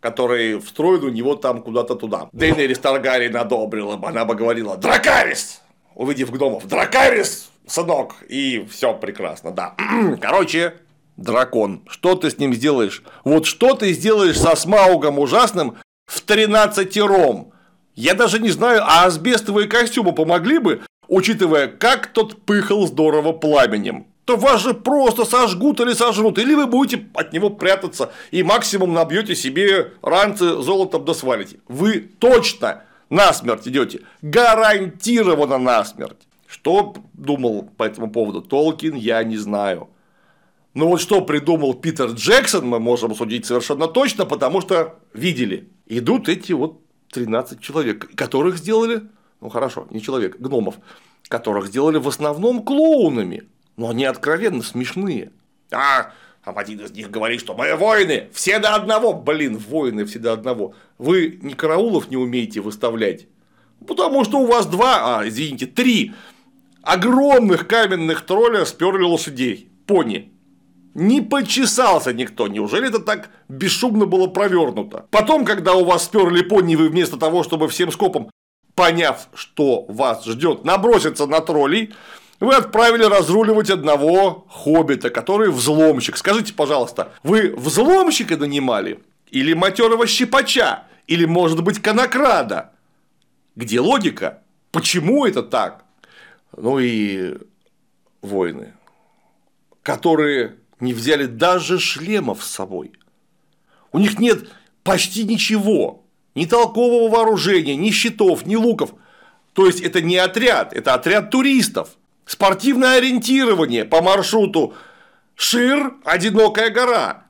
который 0.00 0.60
встроен 0.60 1.04
у 1.04 1.08
него 1.08 1.34
там 1.34 1.62
куда-то 1.62 1.94
туда. 1.94 2.28
Дейнерис 2.32 2.78
Таргариен 2.78 3.36
одобрила 3.36 3.98
она 4.02 4.24
бы 4.24 4.34
говорила 4.34 4.76
«Дракарис!» 4.76 5.62
Увидев 5.94 6.30
гномов 6.30 6.66
«Дракарис, 6.66 7.50
сынок!» 7.66 8.16
И 8.28 8.66
все 8.70 8.94
прекрасно, 8.94 9.50
да. 9.50 9.74
Короче, 10.20 10.74
дракон. 11.16 11.82
Что 11.88 12.14
ты 12.14 12.30
с 12.30 12.38
ним 12.38 12.52
сделаешь? 12.54 13.02
Вот 13.24 13.46
что 13.46 13.74
ты 13.74 13.92
сделаешь 13.92 14.38
со 14.38 14.56
Смаугом 14.56 15.18
ужасным 15.18 15.78
в 16.06 16.20
13 16.20 16.96
ром? 16.98 17.52
Я 17.94 18.14
даже 18.14 18.40
не 18.40 18.50
знаю, 18.50 18.82
а 18.84 19.04
асбестовые 19.04 19.68
костюмы 19.68 20.12
помогли 20.12 20.58
бы, 20.58 20.82
учитывая, 21.08 21.68
как 21.68 22.08
тот 22.08 22.42
пыхал 22.42 22.86
здорово 22.86 23.32
пламенем 23.32 24.06
то 24.24 24.38
вас 24.38 24.62
же 24.62 24.72
просто 24.72 25.26
сожгут 25.26 25.80
или 25.80 25.92
сожрут, 25.92 26.38
или 26.38 26.54
вы 26.54 26.66
будете 26.66 27.06
от 27.12 27.34
него 27.34 27.50
прятаться 27.50 28.10
и 28.30 28.42
максимум 28.42 28.94
набьете 28.94 29.36
себе 29.36 29.92
ранцы 30.00 30.62
золотом 30.62 31.04
да 31.04 31.12
свалите. 31.12 31.58
Вы 31.68 32.08
точно 32.18 32.84
Насмерть 33.10 33.68
идете. 33.68 34.00
Гарантированно 34.22 35.58
насмерть. 35.58 36.26
Что 36.46 36.94
думал 37.12 37.70
по 37.76 37.84
этому 37.84 38.10
поводу 38.10 38.42
Толкин, 38.42 38.94
я 38.94 39.22
не 39.24 39.36
знаю. 39.36 39.88
Но 40.74 40.88
вот 40.88 41.00
что 41.00 41.20
придумал 41.20 41.74
Питер 41.74 42.10
Джексон, 42.10 42.66
мы 42.66 42.80
можем 42.80 43.14
судить 43.14 43.46
совершенно 43.46 43.86
точно, 43.86 44.24
потому 44.24 44.60
что 44.60 44.98
видели. 45.12 45.68
Идут 45.86 46.28
эти 46.28 46.52
вот 46.52 46.80
13 47.12 47.60
человек, 47.60 48.14
которых 48.16 48.58
сделали, 48.58 49.02
ну 49.44 49.50
хорошо, 49.50 49.86
не 49.90 50.00
человек, 50.00 50.40
гномов, 50.40 50.76
которых 51.28 51.66
сделали 51.66 51.98
в 51.98 52.08
основном 52.08 52.62
клоунами. 52.62 53.42
Но 53.76 53.90
они 53.90 54.06
откровенно 54.06 54.62
смешные. 54.62 55.32
А, 55.70 56.12
а 56.44 56.52
один 56.52 56.80
из 56.80 56.92
них 56.92 57.10
говорит, 57.10 57.40
что 57.40 57.54
мы 57.54 57.76
воины, 57.76 58.30
все 58.32 58.58
до 58.58 58.74
одного. 58.74 59.12
Блин, 59.12 59.58
воины 59.58 60.06
все 60.06 60.18
до 60.18 60.32
одного. 60.32 60.74
Вы 60.96 61.38
ни 61.42 61.52
караулов 61.52 62.08
не 62.08 62.16
умеете 62.16 62.62
выставлять. 62.62 63.26
Потому 63.86 64.24
что 64.24 64.38
у 64.38 64.46
вас 64.46 64.64
два, 64.64 65.18
а, 65.18 65.28
извините, 65.28 65.66
три 65.66 66.14
огромных 66.80 67.68
каменных 67.68 68.24
тролля 68.24 68.64
сперли 68.64 69.02
лошадей, 69.02 69.68
пони. 69.86 70.32
Не 70.94 71.20
почесался 71.20 72.14
никто. 72.14 72.48
Неужели 72.48 72.88
это 72.88 73.00
так 73.00 73.28
бесшумно 73.50 74.06
было 74.06 74.26
провернуто? 74.26 75.06
Потом, 75.10 75.44
когда 75.44 75.74
у 75.74 75.84
вас 75.84 76.04
сперли 76.04 76.40
пони, 76.40 76.76
вы 76.76 76.88
вместо 76.88 77.18
того, 77.18 77.42
чтобы 77.42 77.68
всем 77.68 77.92
скопом, 77.92 78.30
поняв, 78.74 79.28
что 79.34 79.84
вас 79.88 80.24
ждет, 80.24 80.64
наброситься 80.64 81.26
на 81.26 81.40
троллей, 81.40 81.94
вы 82.40 82.54
отправили 82.54 83.04
разруливать 83.04 83.70
одного 83.70 84.46
хоббита, 84.50 85.10
который 85.10 85.50
взломщик. 85.50 86.16
Скажите, 86.16 86.52
пожалуйста, 86.52 87.12
вы 87.22 87.54
взломщика 87.56 88.36
нанимали? 88.36 89.00
Или 89.30 89.54
матерого 89.54 90.06
щипача? 90.06 90.84
Или, 91.06 91.24
может 91.24 91.62
быть, 91.62 91.80
конокрада? 91.80 92.72
Где 93.56 93.80
логика? 93.80 94.42
Почему 94.72 95.26
это 95.26 95.42
так? 95.42 95.84
Ну 96.56 96.78
и 96.78 97.38
воины, 98.22 98.74
которые 99.82 100.56
не 100.80 100.92
взяли 100.92 101.26
даже 101.26 101.78
шлемов 101.78 102.42
с 102.42 102.50
собой. 102.50 102.92
У 103.92 103.98
них 103.98 104.18
нет 104.18 104.50
почти 104.82 105.24
ничего. 105.24 106.03
Ни 106.34 106.46
толкового 106.46 107.08
вооружения, 107.08 107.76
ни 107.76 107.90
щитов, 107.90 108.44
ни 108.46 108.56
луков. 108.56 108.94
То 109.52 109.66
есть 109.66 109.80
это 109.80 110.00
не 110.00 110.16
отряд, 110.16 110.72
это 110.72 110.94
отряд 110.94 111.30
туристов. 111.30 111.90
Спортивное 112.26 112.98
ориентирование 112.98 113.84
по 113.84 114.02
маршруту 114.02 114.74
Шир, 115.36 115.94
Одинокая 116.04 116.70
гора. 116.70 117.24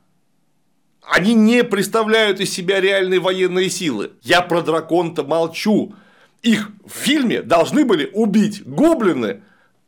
Они 1.03 1.35
не 1.35 1.65
представляют 1.65 2.41
из 2.41 2.51
себя 2.51 2.81
реальные 2.81 3.21
военные 3.21 3.69
силы. 3.69 4.13
Я 4.23 4.41
про 4.41 4.63
дракон-то 4.63 5.23
молчу. 5.25 5.95
Их 6.43 6.71
в 6.85 6.91
фильме 6.91 7.43
должны 7.43 7.85
были 7.85 8.09
убить 8.13 8.65
гоблины, 8.65 9.43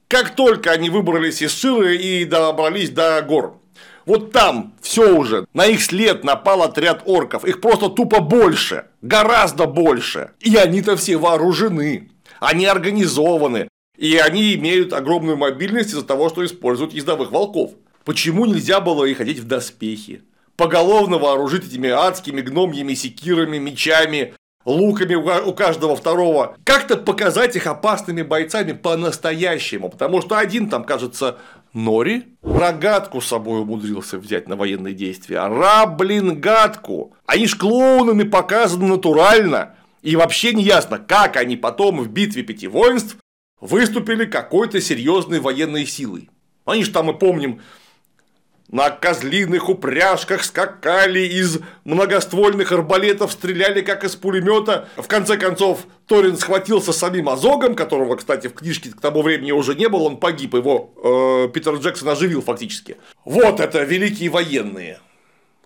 как 0.09 0.35
только 0.35 0.73
они 0.73 0.91
выбрались 0.91 1.41
из 1.41 1.53
Шира 1.53 1.95
и 1.95 2.25
добрались 2.25 2.91
до 2.91 3.23
гор. 3.23 3.59
Вот 4.07 4.31
там 4.31 4.73
все 4.81 5.17
уже, 5.17 5.47
на 5.53 5.67
их 5.67 5.83
след 5.83 6.23
напал 6.23 6.63
отряд 6.63 7.03
орков, 7.07 7.45
их 7.45 7.61
просто 7.61 7.89
тупо 7.89 8.21
больше, 8.21 8.87
гораздо 9.03 9.67
больше. 9.67 10.31
И 10.39 10.55
они-то 10.55 10.97
все 10.97 11.17
вооружены, 11.17 12.11
они 12.39 12.67
организованы, 12.67 13.69
и 13.99 14.17
они 14.17 14.55
имеют 14.55 14.93
огромную 14.93 15.37
мобильность 15.37 15.91
из-за 15.91 16.05
того, 16.05 16.29
что 16.29 16.45
используют 16.45 16.93
ездовых 16.93 17.33
волков. 17.33 17.73
Почему 18.05 18.47
нельзя 18.47 18.81
было 18.81 19.05
их 19.05 19.21
одеть 19.21 19.41
в 19.41 19.49
доспехи? 19.49 20.23
Поголовно 20.55 21.19
вооружить 21.19 21.67
этими 21.67 21.91
адскими 21.91 22.43
гномьями, 22.43 22.95
секирами, 22.95 23.59
мечами, 23.59 24.35
луками 24.65 25.15
у 25.15 25.53
каждого 25.53 25.97
второго, 25.97 26.57
как-то 26.65 26.97
показать 26.97 27.57
их 27.57 27.67
опасными 27.67 28.23
бойцами 28.23 28.73
по-настоящему, 28.73 29.89
потому 29.89 30.21
что 30.21 30.37
один 30.37 30.69
там, 30.69 30.85
кажется, 30.85 31.39
Нори 31.77 32.25
рогатку 32.43 33.21
с 33.21 33.27
собой 33.27 33.61
умудрился 33.61 34.19
взять 34.19 34.49
на 34.49 34.57
военные 34.57 34.95
действия. 34.95 35.47
Ра, 35.47 35.85
блин, 35.85 36.41
гадку. 36.41 37.15
Они 37.27 37.47
ж 37.47 37.55
клоунами 37.55 38.23
показаны 38.23 38.87
натурально. 38.87 39.75
И 40.01 40.17
вообще 40.17 40.55
не 40.55 40.63
ясно, 40.63 40.99
как 40.99 41.37
они 41.37 41.55
потом 41.55 42.01
в 42.01 42.09
битве 42.09 42.43
пяти 42.43 42.67
воинств 42.67 43.19
выступили 43.61 44.25
какой-то 44.25 44.81
серьезной 44.81 45.41
военной 45.41 45.85
силой. 45.85 46.31
Они 46.65 46.83
же 46.83 46.93
там, 46.93 47.07
мы 47.07 47.15
помним, 47.19 47.61
на 48.71 48.91
козлиных 48.91 49.69
упряжках 49.69 50.45
скакали 50.45 51.21
из 51.21 51.61
многоствольных 51.85 52.73
арбалетов, 52.73 53.33
стреляли 53.33 53.81
как 53.81 54.05
из 54.05 54.17
пулемета. 54.17 54.89
В 54.97 55.07
конце 55.07 55.37
концов, 55.37 55.87
Торин 56.07 56.37
схватился 56.37 56.93
с 56.93 56.99
самим 56.99 57.29
Азогом, 57.29 57.75
которого, 57.75 58.17
кстати, 58.17 58.49
в 58.49 58.55
книжке 58.55 58.91
к 58.91 59.01
тому 59.01 59.23
времени 59.23 59.53
уже 59.53 59.75
не 59.75 59.89
было, 59.89 60.03
он 60.03 60.17
погиб, 60.17 60.55
его 60.55 60.93
э, 61.03 61.49
Питер 61.53 61.75
Джексон 61.75 62.09
оживил 62.09 62.43
фактически. 62.43 62.97
Вот 63.25 63.61
это 63.61 63.83
великие 63.83 64.31
военные. 64.31 64.99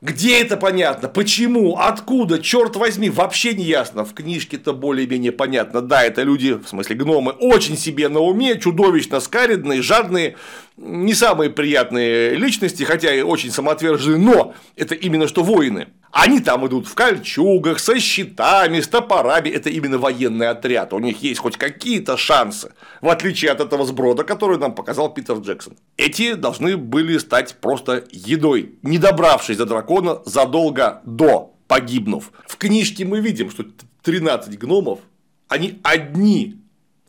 Где 0.03 0.41
это 0.41 0.57
понятно? 0.57 1.09
Почему? 1.09 1.77
Откуда? 1.77 2.39
Черт 2.39 2.75
возьми, 2.77 3.11
вообще 3.11 3.53
не 3.53 3.65
ясно. 3.65 4.07
В 4.07 4.15
книжке-то 4.15 4.73
более-менее 4.73 5.31
понятно. 5.31 5.83
Да, 5.83 6.03
это 6.03 6.23
люди, 6.23 6.55
в 6.55 6.67
смысле 6.67 6.97
гномы, 6.97 7.33
очень 7.33 7.77
себе 7.77 8.09
на 8.09 8.21
уме, 8.21 8.59
чудовищно 8.59 9.21
скаридные, 9.21 9.83
жадные, 9.83 10.37
не 10.79 11.13
самые 11.13 11.51
приятные 11.51 12.35
личности, 12.35 12.83
хотя 12.83 13.15
и 13.15 13.21
очень 13.21 13.51
самоотверженные, 13.51 14.19
но 14.19 14.55
это 14.75 14.95
именно 14.95 15.29
что 15.29 15.43
воины. 15.43 15.89
Они 16.13 16.41
там 16.41 16.67
идут 16.67 16.89
в 16.89 16.95
кольчугах, 16.95 17.79
со 17.79 18.01
щитами, 18.01 18.81
с 18.81 18.89
топорами. 18.89 19.51
Это 19.51 19.69
именно 19.69 19.99
военный 19.99 20.49
отряд. 20.49 20.93
У 20.93 20.99
них 20.99 21.23
есть 21.23 21.39
хоть 21.39 21.57
какие-то 21.57 22.17
шансы. 22.17 22.73
В 23.01 23.09
отличие 23.11 23.53
от 23.53 23.61
этого 23.61 23.85
сброда, 23.85 24.25
который 24.25 24.59
нам 24.59 24.75
показал 24.75 25.15
Питер 25.15 25.37
Джексон. 25.37 25.77
Эти 25.97 26.33
должны 26.33 26.77
были 26.77 27.19
стать 27.19 27.57
просто 27.61 28.05
едой, 28.11 28.73
не 28.83 28.99
добравшись 28.99 29.57
до 29.57 29.67
дракона 29.67 29.90
задолго 30.25 31.03
до 31.05 31.55
погибнув. 31.69 32.33
В 32.47 32.57
книжке 32.57 33.05
мы 33.05 33.21
видим, 33.21 33.51
что 33.51 33.65
13 34.03 34.59
гномов, 34.59 35.01
они 35.49 35.79
одни 35.83 36.57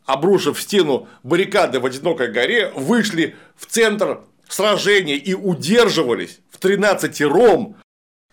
обрушив 0.04 0.60
стену 0.60 1.08
баррикады 1.22 1.80
в 1.80 1.86
одинокой 1.86 2.32
горе, 2.32 2.72
вышли 2.74 3.34
в 3.56 3.66
центр 3.66 4.20
сражения 4.48 5.16
и 5.16 5.34
удерживались 5.34 6.40
в 6.50 6.58
13 6.58 7.22
ром 7.22 7.76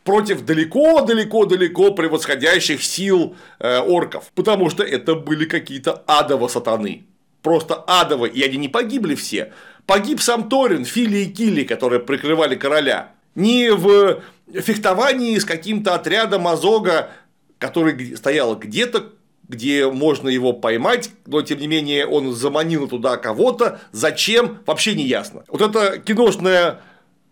против 0.04 0.46
далеко-далеко-далеко 0.46 1.92
превосходящих 1.92 2.84
сил 2.84 3.36
э, 3.60 3.80
орков, 3.80 4.32
потому 4.36 4.70
что 4.70 4.84
это 4.84 5.16
были 5.16 5.46
какие-то 5.46 6.04
адово 6.08 6.48
сатаны. 6.48 7.06
Просто 7.42 7.76
адово, 7.76 8.26
и 8.26 8.42
они 8.44 8.58
не 8.58 8.68
погибли 8.68 9.16
все. 9.16 9.54
Погиб 9.86 10.20
сам 10.20 10.50
Торин, 10.50 10.86
Фили 10.86 11.20
и 11.20 11.32
Килли, 11.32 11.64
которые 11.64 12.00
прикрывали 12.00 12.56
короля. 12.56 13.14
Не 13.36 13.72
в 13.72 14.22
фехтовании 14.54 15.38
с 15.38 15.46
каким-то 15.46 15.96
отрядом 15.96 16.48
Азога, 16.48 17.12
который 17.58 18.16
стоял 18.16 18.56
где-то 18.56 19.14
где 19.50 19.90
можно 19.90 20.30
его 20.30 20.54
поймать, 20.54 21.10
но 21.26 21.42
тем 21.42 21.60
не 21.60 21.68
менее 21.68 22.06
он 22.06 22.34
заманил 22.34 22.88
туда 22.88 23.18
кого-то, 23.18 23.82
зачем, 23.92 24.60
вообще 24.66 24.94
не 24.94 25.06
ясно. 25.06 25.44
Вот 25.48 25.62
эта 25.62 25.98
киношная 25.98 26.82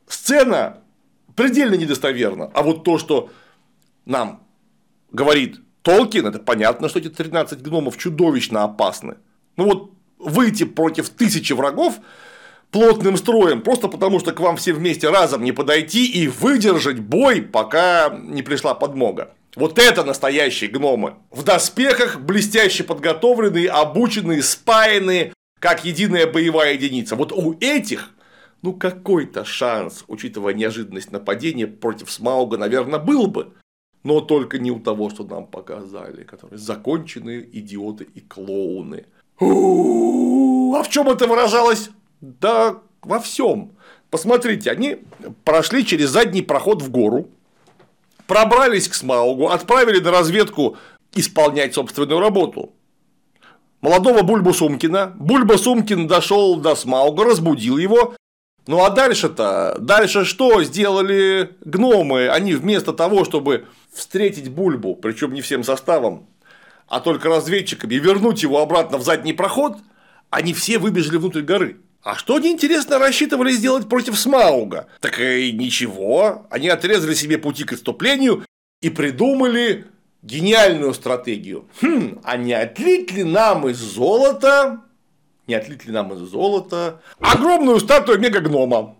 сцена 0.07 0.79
предельно 1.35 1.75
недостоверна, 1.75 2.49
а 2.53 2.63
вот 2.63 2.83
то, 2.83 2.97
что 2.97 3.29
нам 4.05 4.43
говорит 5.11 5.61
Толкин, 5.83 6.25
это 6.25 6.39
понятно, 6.39 6.89
что 6.89 6.97
эти 6.97 7.09
13 7.09 7.61
гномов 7.61 7.97
чудовищно 7.97 8.63
опасны. 8.63 9.17
Ну 9.55 9.65
вот 9.65 9.91
выйти 10.17 10.63
против 10.63 11.09
тысячи 11.09 11.53
врагов 11.53 11.99
плотным 12.71 13.17
строем, 13.17 13.61
просто 13.61 13.87
потому 13.87 14.19
что 14.19 14.31
к 14.33 14.39
вам 14.39 14.57
все 14.57 14.73
вместе 14.73 15.09
разом 15.09 15.43
не 15.43 15.51
подойти 15.51 16.05
и 16.05 16.27
выдержать 16.27 16.99
бой, 16.99 17.41
пока 17.41 18.09
не 18.09 18.43
пришла 18.43 18.73
подмога. 18.73 19.33
Вот 19.55 19.79
это 19.79 20.03
настоящие 20.03 20.69
гномы. 20.69 21.15
В 21.31 21.43
доспехах, 21.43 22.19
блестяще 22.19 22.83
подготовленные, 22.83 23.69
обученные, 23.69 24.43
спаянные, 24.43 25.33
как 25.59 25.83
единая 25.83 26.27
боевая 26.27 26.73
единица. 26.73 27.15
Вот 27.15 27.31
у 27.31 27.57
этих, 27.59 28.11
ну 28.61 28.73
какой-то 28.73 29.45
шанс, 29.45 30.03
учитывая 30.07 30.53
неожиданность 30.53 31.11
нападения 31.11 31.65
против 31.65 32.11
Смауга, 32.11 32.57
наверное, 32.57 32.99
был 32.99 33.27
бы. 33.27 33.53
Но 34.03 34.21
только 34.21 34.59
не 34.59 34.69
у 34.69 34.79
того, 34.79 35.09
что 35.09 35.23
нам 35.23 35.47
показали, 35.47 36.23
которые 36.23 36.59
законченные 36.59 37.47
идиоты 37.59 38.07
и 38.13 38.21
клоуны. 38.21 39.05
А 39.39 39.43
в 39.43 40.89
чем 40.89 41.09
это 41.09 41.25
выражалось? 41.25 41.89
Да 42.21 42.79
во 43.01 43.19
всем. 43.19 43.73
Посмотрите, 44.09 44.71
они 44.71 44.97
прошли 45.43 45.85
через 45.85 46.09
задний 46.09 46.41
проход 46.41 46.81
в 46.81 46.89
гору, 46.89 47.29
пробрались 48.25 48.87
к 48.87 48.93
Смаугу, 48.93 49.49
отправили 49.49 49.99
на 49.99 50.11
разведку 50.11 50.77
исполнять 51.13 51.73
собственную 51.73 52.19
работу. 52.19 52.73
Молодого 53.81 54.23
Бульбу 54.23 54.53
Сумкина. 54.53 55.13
Бульба 55.17 55.57
Сумкин 55.57 56.07
дошел 56.07 56.55
до 56.55 56.75
Смауга, 56.75 57.25
разбудил 57.25 57.77
его. 57.77 58.15
Ну 58.65 58.83
а 58.83 58.89
дальше-то, 58.89 59.77
дальше 59.79 60.25
что 60.25 60.61
сделали 60.63 61.55
гномы? 61.63 62.27
Они 62.27 62.53
вместо 62.53 62.91
того, 62.91 63.23
чтобы 63.23 63.65
встретить 63.93 64.49
Бульбу, 64.49 64.95
причем 64.95 65.33
не 65.33 65.41
всем 65.41 65.63
составом, 65.63 66.27
а 66.87 66.99
только 66.99 67.29
разведчиками, 67.29 67.93
и 67.93 67.99
вернуть 67.99 68.43
его 68.43 68.61
обратно 68.61 68.97
в 68.97 69.03
задний 69.03 69.33
проход, 69.33 69.77
они 70.29 70.53
все 70.53 70.79
выбежали 70.79 71.17
внутрь 71.17 71.41
горы. 71.41 71.77
А 72.07 72.15
что 72.15 72.37
они, 72.37 72.51
интересно, 72.51 72.99
рассчитывали 72.99 73.51
сделать 73.51 73.89
против 73.89 74.17
Смауга? 74.17 74.87
Так 75.01 75.19
и 75.19 75.51
ничего, 75.51 76.47
они 76.49 76.69
отрезали 76.69 77.13
себе 77.13 77.37
пути 77.37 77.65
к 77.65 77.73
отступлению 77.73 78.45
и 78.81 78.89
придумали 78.89 79.87
гениальную 80.21 80.93
стратегию. 80.93 81.67
Хм, 81.81 82.21
а 82.23 82.37
не 82.37 82.53
отлить 82.53 83.11
ли 83.11 83.25
нам 83.25 83.67
из 83.67 83.75
золота, 83.75 84.83
не 85.47 85.55
отлить 85.55 85.83
ли 85.83 85.91
нам 85.91 86.13
из 86.13 86.19
золота 86.19 87.01
огромную 87.19 87.81
статую 87.81 88.19
мегагнома? 88.19 88.95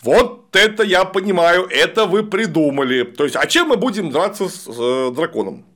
Вот 0.00 0.56
это 0.56 0.82
я 0.82 1.04
понимаю, 1.04 1.66
это 1.70 2.06
вы 2.06 2.22
придумали. 2.22 3.02
То 3.02 3.24
есть, 3.24 3.36
а 3.36 3.46
чем 3.46 3.68
мы 3.68 3.76
будем 3.76 4.10
драться 4.10 4.48
с 4.48 4.66
э, 4.66 5.10
драконом? 5.14 5.66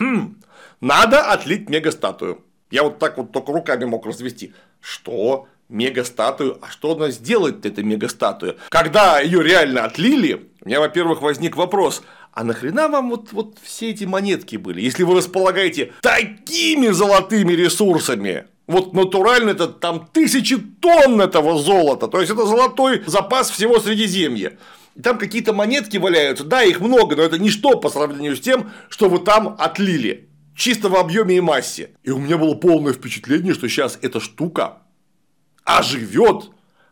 Хм, 0.00 0.42
надо 0.80 1.30
отлить 1.30 1.70
мегастатую. 1.70 2.42
Я 2.72 2.82
вот 2.82 2.98
так 2.98 3.16
вот 3.16 3.30
только 3.30 3.52
руками 3.52 3.84
мог 3.84 4.06
развести. 4.06 4.54
Что? 4.80 5.46
Мегастатую? 5.72 6.58
А 6.60 6.70
что 6.70 6.94
она 6.94 7.10
сделает, 7.10 7.64
эта 7.64 7.82
мегастатуя? 7.82 8.56
Когда 8.68 9.20
ее 9.20 9.42
реально 9.42 9.84
отлили, 9.84 10.50
у 10.60 10.68
меня, 10.68 10.80
во-первых, 10.80 11.22
возник 11.22 11.56
вопрос, 11.56 12.02
а 12.30 12.44
нахрена 12.44 12.88
вам 12.88 13.08
вот, 13.08 13.32
вот 13.32 13.56
все 13.62 13.90
эти 13.90 14.04
монетки 14.04 14.56
были, 14.56 14.82
если 14.82 15.02
вы 15.02 15.16
располагаете 15.16 15.92
такими 16.02 16.88
золотыми 16.88 17.54
ресурсами? 17.54 18.44
Вот 18.66 18.92
натурально 18.92 19.50
это 19.50 19.66
там 19.66 20.06
тысячи 20.12 20.58
тонн 20.58 21.22
этого 21.22 21.58
золота. 21.58 22.06
То 22.06 22.20
есть 22.20 22.30
это 22.30 22.44
золотой 22.44 23.02
запас 23.06 23.50
всего 23.50 23.80
Средиземья. 23.80 24.58
И 24.94 25.00
там 25.00 25.16
какие-то 25.16 25.54
монетки 25.54 25.96
валяются. 25.96 26.44
Да, 26.44 26.62
их 26.62 26.80
много, 26.80 27.16
но 27.16 27.22
это 27.22 27.38
ничто 27.38 27.78
по 27.78 27.88
сравнению 27.88 28.36
с 28.36 28.40
тем, 28.40 28.70
что 28.90 29.08
вы 29.08 29.20
там 29.20 29.56
отлили. 29.58 30.28
Чисто 30.54 30.90
в 30.90 30.96
объеме 30.96 31.38
и 31.38 31.40
массе. 31.40 31.92
И 32.02 32.10
у 32.10 32.18
меня 32.18 32.36
было 32.36 32.54
полное 32.54 32.92
впечатление, 32.92 33.54
что 33.54 33.68
сейчас 33.68 33.98
эта 34.02 34.20
штука 34.20 34.81
оживет, 35.64 36.50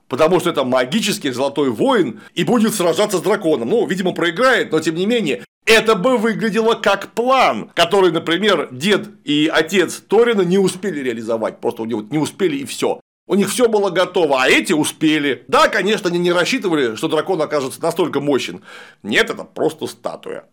потому 0.09 0.41
что 0.41 0.51
это 0.51 0.65
магический 0.65 1.31
золотой 1.31 1.71
воин 1.71 2.21
и 2.35 2.45
будет 2.45 2.75
сражаться 2.75 3.19
с 3.19 3.23
драконом. 3.23 3.69
Ну, 3.69 3.87
видимо, 3.87 4.13
проиграет, 4.13 4.73
но 4.73 4.81
тем 4.81 4.97
не 4.97 5.07
менее, 5.07 5.45
это 5.67 5.95
бы 5.95 6.19
выглядело 6.19 6.75
как 6.75 7.13
план, 7.13 7.71
который, 7.75 8.11
например, 8.11 8.69
дед 8.73 9.09
и 9.25 9.51
отец 9.53 10.03
Торина 10.07 10.43
не 10.43 10.59
успели 10.59 11.01
реализовать. 11.01 11.61
Просто 11.61 11.83
у 11.83 11.85
него 11.87 12.05
не 12.11 12.19
успели 12.19 12.57
и 12.57 12.65
все. 12.65 13.01
У 13.29 13.37
них 13.37 13.49
все 13.49 13.69
было 13.69 13.91
готово, 13.91 14.43
а 14.43 14.49
эти 14.49 14.73
успели. 14.73 15.45
Да, 15.47 15.69
конечно, 15.69 16.11
они 16.11 16.19
не 16.19 16.33
рассчитывали, 16.33 16.97
что 16.97 17.07
дракон 17.07 17.41
окажется 17.41 17.81
настолько 17.81 18.21
мощен. 18.21 18.65
Нет, 19.05 19.31
это 19.31 19.45
просто 19.45 19.87
статуя, 19.87 20.47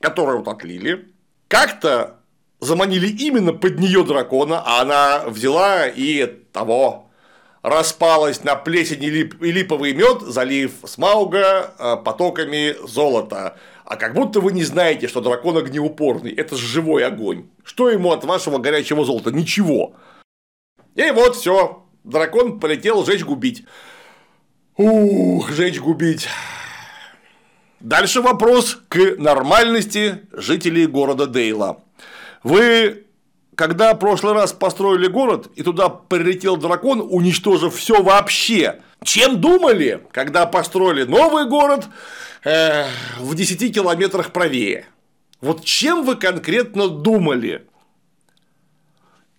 которую 0.00 0.40
вот 0.40 0.48
отлили. 0.48 1.08
Как-то 1.48 2.16
заманили 2.60 3.06
именно 3.08 3.54
под 3.54 3.78
нее 3.78 4.04
дракона, 4.04 4.62
а 4.66 4.82
она 4.82 5.24
взяла 5.26 5.86
и 5.88 6.26
того 6.52 7.05
распалась 7.66 8.44
на 8.44 8.54
плесень 8.54 9.02
и 9.02 9.10
липовый 9.50 9.92
мед, 9.92 10.22
залив 10.22 10.70
Смауга 10.84 11.74
э, 11.76 11.96
потоками 11.96 12.76
золота. 12.86 13.58
А 13.84 13.96
как 13.96 14.14
будто 14.14 14.40
вы 14.40 14.52
не 14.52 14.62
знаете, 14.62 15.08
что 15.08 15.20
дракон 15.20 15.56
огнеупорный. 15.56 16.30
Это 16.32 16.54
же 16.54 16.64
живой 16.64 17.04
огонь. 17.04 17.48
Что 17.64 17.90
ему 17.90 18.12
от 18.12 18.24
вашего 18.24 18.58
горячего 18.58 19.04
золота? 19.04 19.32
Ничего. 19.32 19.94
И 20.94 21.10
вот 21.10 21.34
все. 21.34 21.84
Дракон 22.04 22.60
полетел 22.60 23.04
жечь 23.04 23.24
губить. 23.24 23.64
Ух, 24.76 25.50
жечь 25.50 25.80
губить. 25.80 26.28
Дальше 27.80 28.20
вопрос 28.20 28.78
к 28.88 29.16
нормальности 29.18 30.20
жителей 30.30 30.86
города 30.86 31.26
Дейла. 31.26 31.82
Вы 32.44 33.05
когда 33.56 33.94
в 33.94 33.98
прошлый 33.98 34.34
раз 34.34 34.52
построили 34.52 35.08
город, 35.08 35.48
и 35.56 35.62
туда 35.62 35.88
прилетел 35.88 36.56
дракон, 36.56 37.00
уничтожив 37.00 37.74
все 37.74 38.02
вообще, 38.02 38.80
чем 39.02 39.40
думали, 39.40 40.02
когда 40.12 40.46
построили 40.46 41.04
новый 41.04 41.48
город 41.48 41.88
э, 42.44 42.84
в 43.18 43.34
10 43.34 43.74
километрах 43.74 44.32
правее? 44.32 44.86
Вот 45.40 45.64
чем 45.64 46.04
вы 46.04 46.16
конкретно 46.16 46.88
думали? 46.88 47.66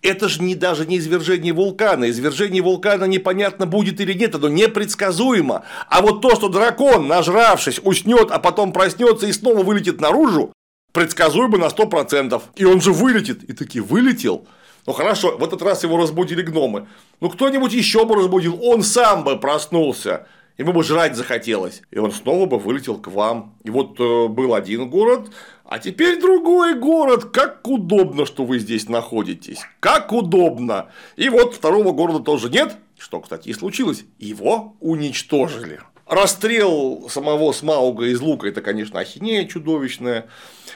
Это 0.02 0.28
же 0.28 0.42
не, 0.42 0.54
даже 0.54 0.86
не 0.86 0.98
извержение 0.98 1.52
вулкана. 1.52 2.08
Извержение 2.10 2.62
вулкана 2.62 3.04
непонятно 3.04 3.66
будет 3.66 4.00
или 4.00 4.12
нет, 4.12 4.34
оно 4.34 4.48
непредсказуемо. 4.48 5.64
А 5.88 6.02
вот 6.02 6.22
то, 6.22 6.34
что 6.34 6.48
дракон, 6.48 7.08
нажравшись, 7.08 7.80
уснет, 7.82 8.30
а 8.30 8.38
потом 8.38 8.72
проснется 8.72 9.26
и 9.26 9.32
снова 9.32 9.62
вылетит 9.62 10.00
наружу, 10.00 10.52
предсказуемо 10.92 11.58
на 11.58 11.66
100%. 11.66 12.42
И 12.56 12.64
он 12.64 12.80
же 12.80 12.92
вылетит. 12.92 13.44
И 13.44 13.52
таки 13.52 13.80
вылетел. 13.80 14.46
Ну 14.86 14.92
хорошо, 14.92 15.36
в 15.36 15.44
этот 15.44 15.60
раз 15.62 15.82
его 15.82 15.98
разбудили 15.98 16.42
гномы. 16.42 16.88
Ну 17.20 17.28
кто-нибудь 17.28 17.74
еще 17.74 18.06
бы 18.06 18.14
разбудил, 18.14 18.58
он 18.62 18.82
сам 18.82 19.22
бы 19.22 19.38
проснулся. 19.38 20.26
Ему 20.56 20.72
бы 20.72 20.82
жрать 20.82 21.14
захотелось. 21.14 21.82
И 21.90 21.98
он 21.98 22.10
снова 22.10 22.46
бы 22.46 22.58
вылетел 22.58 22.96
к 22.98 23.06
вам. 23.08 23.54
И 23.62 23.70
вот 23.70 24.00
э, 24.00 24.26
был 24.26 24.54
один 24.54 24.90
город, 24.90 25.30
а 25.64 25.78
теперь 25.78 26.20
другой 26.20 26.74
город. 26.74 27.26
Как 27.26 27.68
удобно, 27.68 28.26
что 28.26 28.44
вы 28.44 28.58
здесь 28.58 28.88
находитесь. 28.88 29.60
Как 29.78 30.12
удобно. 30.12 30.88
И 31.16 31.28
вот 31.28 31.54
второго 31.54 31.92
города 31.92 32.20
тоже 32.20 32.48
нет. 32.50 32.76
Что, 32.98 33.20
кстати, 33.20 33.50
и 33.50 33.52
случилось. 33.52 34.04
Его 34.18 34.74
уничтожили. 34.80 35.80
Расстрел 36.08 37.08
самого 37.10 37.52
Смауга 37.52 38.06
из 38.06 38.20
лука– 38.20 38.48
это, 38.48 38.62
конечно, 38.62 38.98
ахинея 38.98 39.46
чудовищная, 39.46 40.28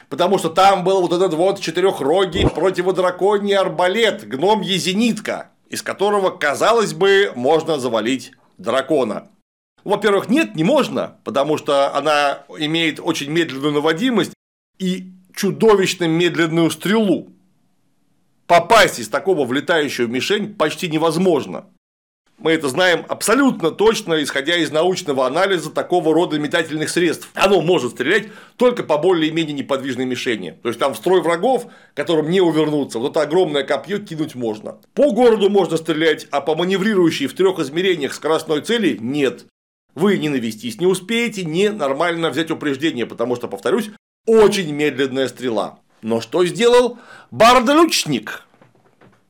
потому 0.09 0.37
что 0.37 0.49
там 0.49 0.83
был 0.83 1.01
вот 1.01 1.11
этот 1.11 1.33
вот 1.33 1.59
четырехрогий 1.59 2.47
противодраконий 2.47 3.57
арбалет, 3.57 4.27
гном 4.27 4.61
Езенитка, 4.61 5.49
из 5.69 5.81
которого, 5.81 6.29
казалось 6.29 6.93
бы, 6.93 7.31
можно 7.35 7.79
завалить 7.79 8.33
дракона. 8.59 9.29
Во-первых, 9.83 10.29
нет, 10.29 10.55
не 10.55 10.63
можно, 10.63 11.17
потому 11.23 11.57
что 11.57 11.95
она 11.95 12.43
имеет 12.59 12.99
очень 12.99 13.31
медленную 13.31 13.73
наводимость 13.73 14.33
и 14.77 15.13
чудовищно 15.35 16.07
медленную 16.07 16.69
стрелу. 16.69 17.29
Попасть 18.45 18.99
из 18.99 19.09
такого 19.09 19.45
влетающего 19.45 20.05
мишень 20.05 20.53
почти 20.53 20.89
невозможно. 20.89 21.65
Мы 22.43 22.51
это 22.51 22.67
знаем 22.67 23.05
абсолютно 23.07 23.71
точно, 23.71 24.21
исходя 24.21 24.57
из 24.57 24.69
научного 24.69 25.25
анализа 25.25 25.71
такого 25.71 26.13
рода 26.13 26.37
метательных 26.37 26.89
средств. 26.89 27.29
Оно 27.35 27.61
может 27.61 27.93
стрелять 27.93 28.27
только 28.57 28.83
по 28.83 28.97
более-менее 28.97 29.53
неподвижной 29.53 30.03
мишени. 30.03 30.59
То 30.61 30.67
есть 30.67 30.77
там 30.77 30.93
в 30.93 30.97
строй 30.97 31.21
врагов, 31.21 31.67
которым 31.95 32.29
не 32.29 32.41
увернуться, 32.41 32.99
вот 32.99 33.11
это 33.11 33.21
огромное 33.21 33.63
копье 33.63 33.97
кинуть 33.99 34.35
можно. 34.35 34.77
По 34.93 35.13
городу 35.13 35.49
можно 35.49 35.77
стрелять, 35.77 36.27
а 36.31 36.41
по 36.41 36.53
маневрирующей 36.53 37.27
в 37.27 37.33
трех 37.33 37.59
измерениях 37.59 38.13
скоростной 38.13 38.59
цели 38.59 38.97
нет. 38.99 39.45
Вы 39.95 40.17
не 40.17 40.27
навестись 40.27 40.81
не 40.81 40.85
успеете, 40.85 41.45
не 41.45 41.69
нормально 41.69 42.29
взять 42.29 42.51
упреждение, 42.51 43.05
потому 43.05 43.37
что, 43.37 43.47
повторюсь, 43.47 43.89
очень 44.27 44.69
медленная 44.73 45.29
стрела. 45.29 45.79
Но 46.01 46.19
что 46.19 46.45
сделал 46.45 46.97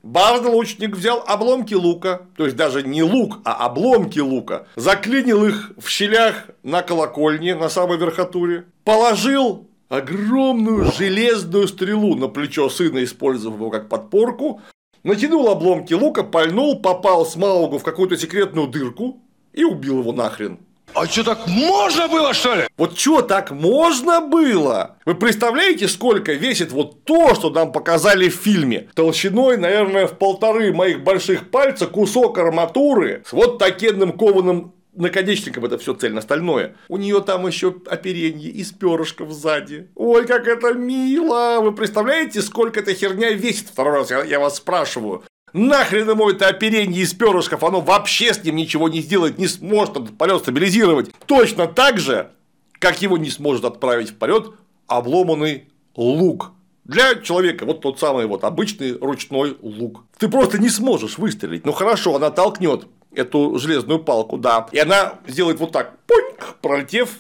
Бардолючник? 0.04 0.94
Бард-лучник 0.94 0.96
взял 0.96 1.24
обломки 1.26 1.74
лука, 1.74 2.28
то 2.36 2.46
есть 2.46 2.58
даже 2.58 2.84
не 2.84 3.04
лук, 3.04 3.40
а 3.46 3.66
обломки 3.66 4.20
лука, 4.20 4.68
заклинил 4.76 5.46
их 5.46 5.72
в 5.78 5.88
щелях 5.88 6.50
на 6.64 6.82
колокольне 6.82 7.56
на 7.56 7.70
самой 7.70 7.98
верхотуре, 7.98 8.66
положил 8.84 9.68
огромную 9.90 10.92
железную 10.92 11.68
стрелу 11.68 12.16
на 12.16 12.28
плечо 12.28 12.70
сына, 12.70 13.04
использовав 13.04 13.58
его 13.58 13.70
как 13.70 13.90
подпорку, 13.90 14.62
натянул 15.04 15.50
обломки 15.50 15.94
лука, 15.94 16.24
пальнул, 16.24 16.82
попал 16.82 17.26
Смаугу 17.26 17.78
в 17.78 17.84
какую-то 17.84 18.18
секретную 18.18 18.68
дырку 18.68 19.22
и 19.54 19.64
убил 19.64 20.00
его 20.00 20.12
нахрен. 20.12 20.60
А 20.96 21.08
что, 21.08 21.24
так 21.24 21.48
можно 21.48 22.08
было, 22.08 22.34
что 22.34 22.54
ли? 22.54 22.68
Вот 22.78 23.00
что, 23.00 23.24
так 23.24 23.50
можно 23.50 24.22
было? 24.22 24.98
Вы 25.06 25.16
представляете, 25.16 25.88
сколько 25.88 26.34
весит 26.34 26.72
вот 26.72 27.04
то, 27.04 27.34
что 27.34 27.50
нам 27.50 27.72
показали 27.72 28.30
в 28.30 28.36
фильме? 28.36 28.90
Толщиной, 28.94 29.58
наверное, 29.58 30.06
в 30.06 30.18
полторы 30.20 30.72
моих 30.72 31.04
больших 31.04 31.50
пальца 31.50 31.88
кусок 31.88 32.38
арматуры 32.38 33.24
с 33.26 33.34
вот 33.34 33.58
таким 33.58 34.12
кованым 34.12 34.74
наконечником 34.96 35.66
это 35.66 35.80
все 35.80 35.96
цельно-стальное. 35.96 36.76
У 36.88 36.98
нее 36.98 37.22
там 37.22 37.48
еще 37.48 37.76
оперенье 37.88 38.52
из 38.52 38.72
перышков 38.72 39.32
сзади. 39.32 39.90
Ой, 39.96 40.28
как 40.28 40.48
это 40.48 40.74
мило! 40.74 41.60
Вы 41.62 41.74
представляете, 41.74 42.44
сколько 42.44 42.82
эта 42.82 42.94
херня 42.94 43.32
весит? 43.32 43.70
Второй 43.70 43.98
раз 43.98 44.12
я, 44.12 44.24
я 44.24 44.40
вас 44.40 44.58
спрашиваю. 44.58 45.24
Нахрен 45.54 46.10
ему 46.10 46.30
это 46.30 46.48
оперение 46.48 47.04
из 47.04 47.14
перышков, 47.14 47.64
оно 47.64 47.80
вообще 47.80 48.34
с 48.34 48.44
ним 48.44 48.56
ничего 48.56 48.90
не 48.90 49.02
сделает, 49.02 49.38
не 49.38 49.48
сможет 49.48 49.98
этот 49.98 50.18
полет 50.18 50.42
стабилизировать. 50.42 51.12
Точно 51.28 51.68
так 51.68 52.00
же, 52.00 52.32
как 52.80 53.02
его 53.04 53.18
не 53.18 53.30
сможет 53.30 53.64
отправить 53.64 54.10
в 54.10 54.16
полет 54.16 54.48
обломанный 54.88 55.70
лук. 55.96 56.52
Для 56.86 57.16
человека 57.16 57.66
вот 57.66 57.82
тот 57.82 58.00
самый 58.00 58.26
вот 58.26 58.44
обычный 58.44 58.98
ручной 58.98 59.58
лук. 59.62 60.04
Ты 60.18 60.28
просто 60.28 60.58
не 60.58 60.70
сможешь 60.70 61.18
выстрелить. 61.18 61.66
Ну 61.66 61.72
хорошо, 61.72 62.16
она 62.16 62.30
толкнет 62.30 62.88
эту 63.14 63.58
железную 63.58 64.00
палку, 64.00 64.38
да. 64.38 64.68
И 64.72 64.80
она 64.80 65.20
сделает 65.28 65.60
вот 65.60 65.72
так, 65.72 65.98
пуньк, 66.08 66.58
пролетев 66.62 67.12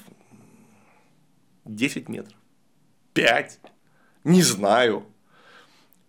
10 1.66 2.10
метров. 2.10 2.38
5. 3.14 3.60
Не 4.24 4.42
знаю. 4.42 5.06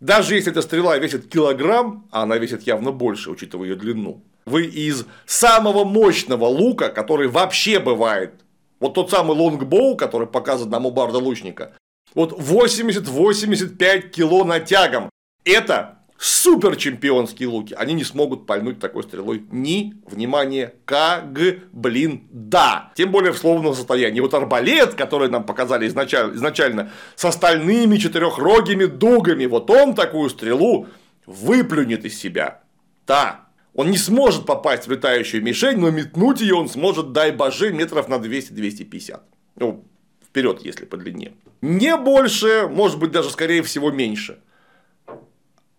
Даже 0.00 0.34
если 0.34 0.52
эта 0.52 0.62
стрела 0.62 0.98
весит 0.98 1.28
килограмм, 1.28 2.08
а 2.10 2.22
она 2.22 2.36
весит 2.36 2.62
явно 2.62 2.90
больше, 2.90 3.30
учитывая 3.30 3.68
ее 3.68 3.76
длину, 3.76 4.22
вы 4.44 4.64
из 4.64 5.06
самого 5.26 5.84
мощного 5.84 6.46
лука, 6.46 6.88
который 6.88 7.28
вообще 7.28 7.78
бывает, 7.78 8.34
вот 8.80 8.94
тот 8.94 9.10
самый 9.10 9.36
лонгбоу, 9.36 9.96
который 9.96 10.26
показан 10.26 10.68
нам 10.68 10.86
у 10.86 10.90
барда 10.90 11.18
лучника, 11.18 11.74
вот 12.14 12.32
80-85 12.32 14.10
кило 14.10 14.44
натягом. 14.44 15.10
Это 15.44 15.93
супер 16.18 16.76
чемпионские 16.76 17.48
луки. 17.48 17.74
Они 17.74 17.94
не 17.94 18.04
смогут 18.04 18.46
пальнуть 18.46 18.78
такой 18.78 19.02
стрелой 19.02 19.44
ни, 19.50 19.94
внимание, 20.06 20.74
как, 20.84 21.32
блин, 21.72 22.26
да. 22.30 22.92
Тем 22.96 23.10
более 23.10 23.32
в 23.32 23.38
словном 23.38 23.74
состоянии. 23.74 24.20
Вот 24.20 24.34
арбалет, 24.34 24.94
который 24.94 25.28
нам 25.28 25.44
показали 25.44 25.86
изначально, 25.86 26.34
изначально 26.34 26.90
с 27.16 27.24
остальными 27.24 27.96
четырехрогими 27.96 28.86
дугами, 28.86 29.46
вот 29.46 29.70
он 29.70 29.94
такую 29.94 30.30
стрелу 30.30 30.86
выплюнет 31.26 32.04
из 32.04 32.18
себя. 32.18 32.62
Да, 33.06 33.44
он 33.74 33.90
не 33.90 33.98
сможет 33.98 34.46
попасть 34.46 34.86
в 34.86 34.90
летающую 34.90 35.42
мишень, 35.42 35.78
но 35.78 35.90
метнуть 35.90 36.40
ее 36.40 36.54
он 36.54 36.68
сможет, 36.68 37.12
дай 37.12 37.32
боже, 37.32 37.72
метров 37.72 38.08
на 38.08 38.14
200-250. 38.14 39.20
Ну, 39.56 39.84
вперед, 40.24 40.60
если 40.62 40.84
по 40.84 40.96
длине. 40.96 41.32
Не 41.60 41.96
больше, 41.96 42.68
может 42.70 42.98
быть, 42.98 43.10
даже 43.10 43.30
скорее 43.30 43.62
всего 43.62 43.90
меньше. 43.90 44.38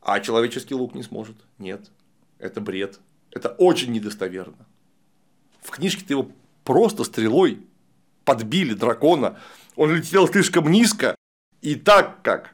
А 0.06 0.20
человеческий 0.20 0.76
лук 0.76 0.93
не 0.93 1.01
сможет. 1.01 1.36
Нет. 1.58 1.89
Это 2.38 2.62
бред. 2.62 2.99
Это 3.32 3.49
очень 3.49 3.91
недостоверно. 3.91 4.68
В 5.64 5.72
книжке-то 5.72 6.14
его 6.14 6.32
просто 6.64 7.03
стрелой 7.03 7.66
подбили 8.24 8.76
дракона. 8.76 9.39
Он 9.76 9.95
летел 9.95 10.28
слишком 10.28 10.72
низко. 10.72 11.16
И 11.64 11.74
так 11.74 12.22
как 12.22 12.53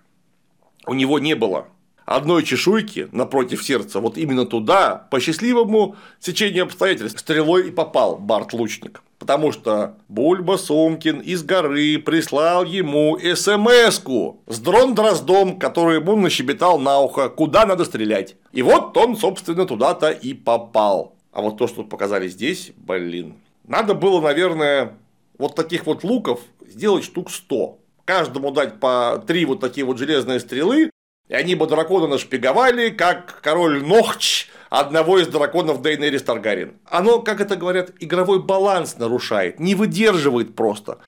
у 0.88 0.94
него 0.94 1.20
не 1.20 1.36
было 1.36 1.68
одной 2.06 2.44
чешуйки 2.44 3.10
напротив 3.12 3.66
сердца, 3.66 4.00
вот 4.00 4.18
именно 4.18 4.46
туда, 4.46 4.96
по 5.12 5.20
счастливому 5.20 5.98
течению 6.22 6.64
обстоятельств, 6.64 7.20
стрелой 7.20 7.68
и 7.68 7.72
попал 7.72 8.18
Барт 8.18 8.54
Лучник. 8.54 9.04
Потому 9.22 9.52
что 9.52 10.00
Бульба 10.08 10.58
Сумкин 10.58 11.20
из 11.20 11.44
горы 11.44 12.00
прислал 12.00 12.66
ему 12.66 13.20
смс 13.20 14.02
с 14.48 14.60
дрон 14.60 14.96
Дроздом, 14.96 15.60
который 15.60 15.98
ему 15.98 16.16
нащебетал 16.16 16.80
на 16.80 17.00
ухо, 17.00 17.30
куда 17.30 17.68
надо 17.68 17.86
стрелять. 17.86 18.36
И 18.52 18.64
вот 18.64 18.98
он, 18.98 19.16
собственно, 19.16 19.68
туда-то 19.68 20.10
и 20.10 20.34
попал. 20.34 21.14
А 21.32 21.44
вот 21.44 21.60
то, 21.60 21.68
что 21.68 21.84
показали 21.84 22.28
здесь, 22.30 22.72
блин. 22.76 23.36
Надо 23.68 23.94
было, 23.94 24.20
наверное, 24.22 24.94
вот 25.38 25.54
таких 25.54 25.86
вот 25.86 26.04
луков 26.04 26.40
сделать 26.68 27.04
штук 27.04 27.30
100. 27.30 27.78
Каждому 28.06 28.50
дать 28.50 28.80
по 28.80 29.24
три 29.28 29.46
вот 29.46 29.60
такие 29.60 29.86
вот 29.86 30.00
железные 30.00 30.40
стрелы, 30.40 30.90
и 31.28 31.34
они 31.36 31.54
бы 31.54 31.68
дракона 31.68 32.08
нашпиговали, 32.08 32.90
как 32.90 33.40
король 33.42 33.84
Нохч 33.84 34.48
одного 34.72 35.20
из 35.20 35.28
драконов 35.28 35.82
Дейнерис 35.82 36.24
Таргарин. 36.24 36.78
Оно, 36.86 37.22
как 37.22 37.42
это 37.42 37.58
говорят, 37.58 37.92
игровой 38.00 38.42
баланс 38.42 38.98
нарушает, 38.98 39.60
не 39.60 39.76
выдерживает 39.76 40.56
просто. 40.56 41.00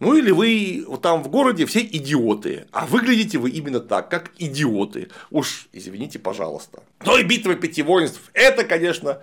Ну 0.00 0.16
или 0.16 0.32
вы 0.32 0.84
там 1.00 1.22
в 1.22 1.28
городе 1.28 1.64
все 1.64 1.80
идиоты, 1.80 2.66
а 2.72 2.84
выглядите 2.86 3.38
вы 3.38 3.50
именно 3.50 3.78
так, 3.78 4.10
как 4.10 4.32
идиоты. 4.38 5.10
Уж 5.30 5.68
извините, 5.72 6.18
пожалуйста. 6.18 6.82
Но 7.06 7.16
и 7.16 7.22
битва 7.22 7.54
пяти 7.54 7.82
воинств– 7.82 8.20
это, 8.34 8.64
конечно, 8.64 9.22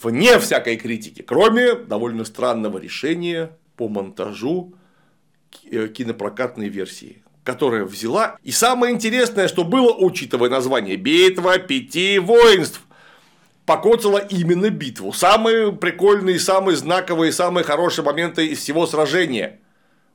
вне 0.00 0.38
всякой 0.38 0.76
критики, 0.76 1.22
кроме 1.22 1.74
довольно 1.74 2.24
странного 2.24 2.78
решения 2.78 3.50
по 3.76 3.88
монтажу 3.88 4.74
э, 5.70 5.88
кинопрокатной 5.88 6.68
версии 6.68 7.22
которая 7.42 7.84
взяла. 7.84 8.36
И 8.44 8.52
самое 8.52 8.94
интересное, 8.94 9.48
что 9.48 9.64
было, 9.64 9.92
учитывая 9.92 10.50
название 10.50 10.96
«Битва 10.96 11.58
пяти 11.58 12.18
воинств», 12.18 12.82
покоцала 13.70 14.18
именно 14.18 14.68
битву. 14.68 15.12
Самые 15.12 15.70
прикольные, 15.70 16.40
самые 16.40 16.74
знаковые, 16.74 17.30
самые 17.30 17.62
хорошие 17.62 18.04
моменты 18.04 18.46
из 18.46 18.58
всего 18.58 18.84
сражения. 18.84 19.60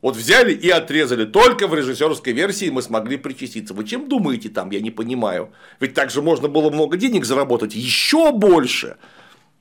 Вот 0.02 0.18
взяли 0.18 0.52
и 0.52 0.70
отрезали. 0.70 1.24
Только 1.24 1.68
в 1.68 1.74
режиссерской 1.74 2.34
версии 2.34 2.70
мы 2.70 2.82
смогли 2.82 3.16
причаститься. 3.16 3.74
Вы 3.74 3.86
чем 3.86 4.10
думаете 4.10 4.50
там, 4.50 4.72
я 4.72 4.82
не 4.82 4.92
понимаю. 4.92 5.54
Ведь 5.80 5.94
также 5.94 6.22
можно 6.22 6.50
было 6.50 6.70
много 6.70 6.98
денег 6.98 7.24
заработать, 7.24 7.76
еще 7.76 8.34
больше. 8.34 8.98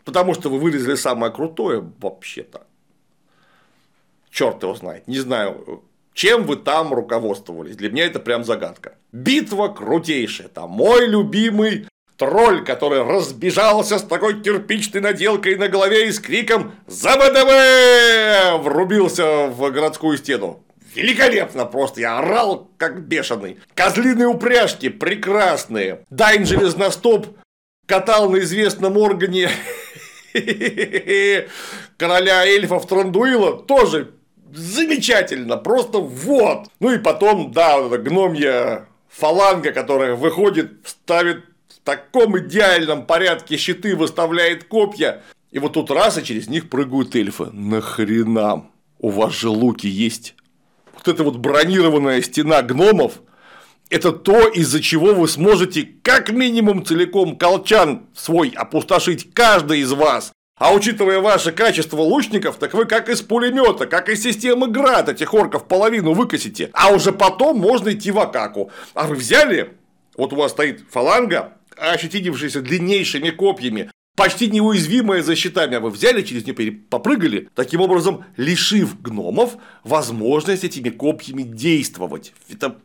Потому 0.05 0.35
что 0.35 0.51
вы 0.51 0.59
вырезали 0.59 0.97
самое 0.97 1.33
крутое 1.33 1.89
вообще-то. 2.01 2.67
Черт 4.33 4.61
его 4.65 4.75
знает. 4.75 5.07
Не 5.07 5.21
знаю, 5.21 5.85
чем 6.15 6.47
вы 6.47 6.57
там 6.57 6.93
руководствовались? 6.93 7.77
Для 7.77 7.91
меня 7.91 8.07
это 8.07 8.19
прям 8.19 8.43
загадка. 8.45 8.97
Битва 9.13 9.69
крутейшая. 9.69 10.49
Там 10.49 10.71
мой 10.71 11.07
любимый 11.07 11.87
тролль, 12.17 12.65
который 12.65 13.03
разбежался 13.03 13.99
с 13.99 14.03
такой 14.03 14.41
кирпичной 14.41 15.01
наделкой 15.01 15.57
на 15.57 15.69
голове 15.69 16.09
и 16.09 16.13
с 16.13 16.21
криком 16.21 16.75
«За 16.87 17.11
ВДВ!» 17.17 18.63
врубился 18.63 19.49
в 19.49 19.71
городскую 19.71 20.17
стену. 20.17 20.65
Великолепно 20.95 21.67
просто, 21.67 22.01
я 22.01 22.19
орал 22.19 22.71
как 22.77 23.03
бешеный. 23.03 23.59
Козлиные 23.75 24.29
упряжки 24.29 24.89
прекрасные. 24.89 26.01
Дайн 26.11 26.47
железностоп 26.47 27.37
катал 27.87 28.31
на 28.31 28.39
известном 28.39 28.97
органе 28.97 29.51
короля 31.97 32.47
эльфов 32.47 32.87
Трандуила 32.87 33.57
тоже 33.63 34.15
замечательно, 34.53 35.57
просто 35.57 35.99
вот. 35.99 36.69
Ну 36.79 36.93
и 36.93 36.99
потом, 36.99 37.51
да, 37.53 37.81
гномья 37.89 38.87
фаланга, 39.09 39.73
которая 39.73 40.15
выходит, 40.15 40.73
ставит 40.85 41.45
таком 41.85 42.39
идеальном 42.39 43.07
порядке 43.07 43.57
щиты, 43.57 43.95
выставляет 43.95 44.65
копья. 44.65 45.23
И 45.51 45.59
вот 45.59 45.75
тут 45.75 45.91
раз, 45.91 46.19
и 46.19 46.25
через 46.25 46.49
них 46.49 46.69
прыгают 46.69 47.15
эльфы. 47.15 47.51
Нахрена? 47.53 48.65
У 48.99 49.11
вас 49.11 49.33
же 49.33 49.49
луки 49.49 49.87
есть. 49.87 50.35
Вот 50.95 51.07
эта 51.09 51.23
вот 51.23 51.37
бронированная 51.37 52.23
стена 52.23 52.63
гномов, 52.63 53.21
это 53.91 54.13
то, 54.13 54.49
из-за 54.49 54.81
чего 54.81 55.15
вы 55.15 55.29
сможете 55.29 55.89
как 56.03 56.31
минимум 56.31 56.85
целиком 56.85 57.37
колчан 57.37 58.07
свой 58.15 58.53
опустошить 58.57 59.33
каждый 59.35 59.81
из 59.81 59.93
вас. 59.93 60.33
А 60.57 60.73
учитывая 60.73 61.19
ваше 61.19 61.51
качество 61.51 62.01
лучников, 62.01 62.57
так 62.57 62.75
вы 62.75 62.85
как 62.85 63.09
из 63.09 63.23
пулемета, 63.23 63.87
как 63.87 64.09
из 64.09 64.23
системы 64.23 64.69
град 64.69 65.09
этих 65.09 65.35
орков 65.35 65.67
половину 65.67 66.13
выкосите. 66.13 66.71
А 66.73 66.93
уже 66.93 67.13
потом 67.13 67.59
можно 67.59 67.93
идти 67.93 68.13
в 68.13 68.21
акаку. 68.21 68.71
А 68.95 69.07
вы 69.07 69.17
взяли, 69.17 69.73
вот 70.17 70.33
у 70.33 70.37
вас 70.37 70.53
стоит 70.53 70.85
фаланга, 70.91 71.59
ощетинившаяся 71.77 72.63
длиннейшими 72.63 73.31
копьями, 73.31 73.91
почти 74.17 74.49
неуязвимая 74.49 75.23
за 75.23 75.35
щитами, 75.35 75.77
а 75.77 75.81
вы 75.81 75.91
взяли 75.91 76.23
через 76.23 76.47
нее 76.47 76.73
попрыгали, 76.73 77.49
таким 77.55 77.81
образом 77.81 78.25
лишив 78.37 79.01
гномов 79.01 79.57
возможность 79.83 80.65
этими 80.65 80.91
копьями 80.91 81.43
действовать. 81.43 82.33
Это 82.51 82.77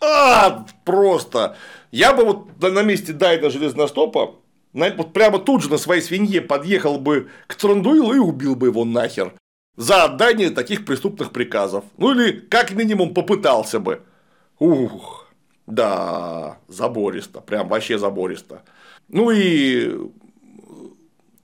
а, 0.00 0.66
просто. 0.84 1.56
Я 1.90 2.14
бы 2.14 2.24
вот 2.24 2.60
на 2.60 2.82
месте 2.82 3.12
Дайна 3.12 3.50
Железностопа 3.50 4.36
вот 4.72 5.12
прямо 5.12 5.38
тут 5.38 5.62
же 5.62 5.70
на 5.70 5.76
своей 5.76 6.00
свинье 6.00 6.40
подъехал 6.40 6.98
бы 6.98 7.28
к 7.46 7.54
Трандуилу 7.54 8.14
и 8.14 8.18
убил 8.18 8.56
бы 8.56 8.68
его 8.68 8.84
нахер. 8.84 9.34
За 9.76 10.04
отдание 10.04 10.50
таких 10.50 10.84
преступных 10.84 11.32
приказов. 11.32 11.84
Ну 11.96 12.12
или 12.12 12.32
как 12.32 12.72
минимум 12.72 13.14
попытался 13.14 13.80
бы. 13.80 14.02
Ух, 14.58 15.21
да, 15.66 16.58
забористо, 16.68 17.40
прям 17.40 17.68
вообще 17.68 17.98
забористо. 17.98 18.62
Ну 19.08 19.30
и 19.30 19.96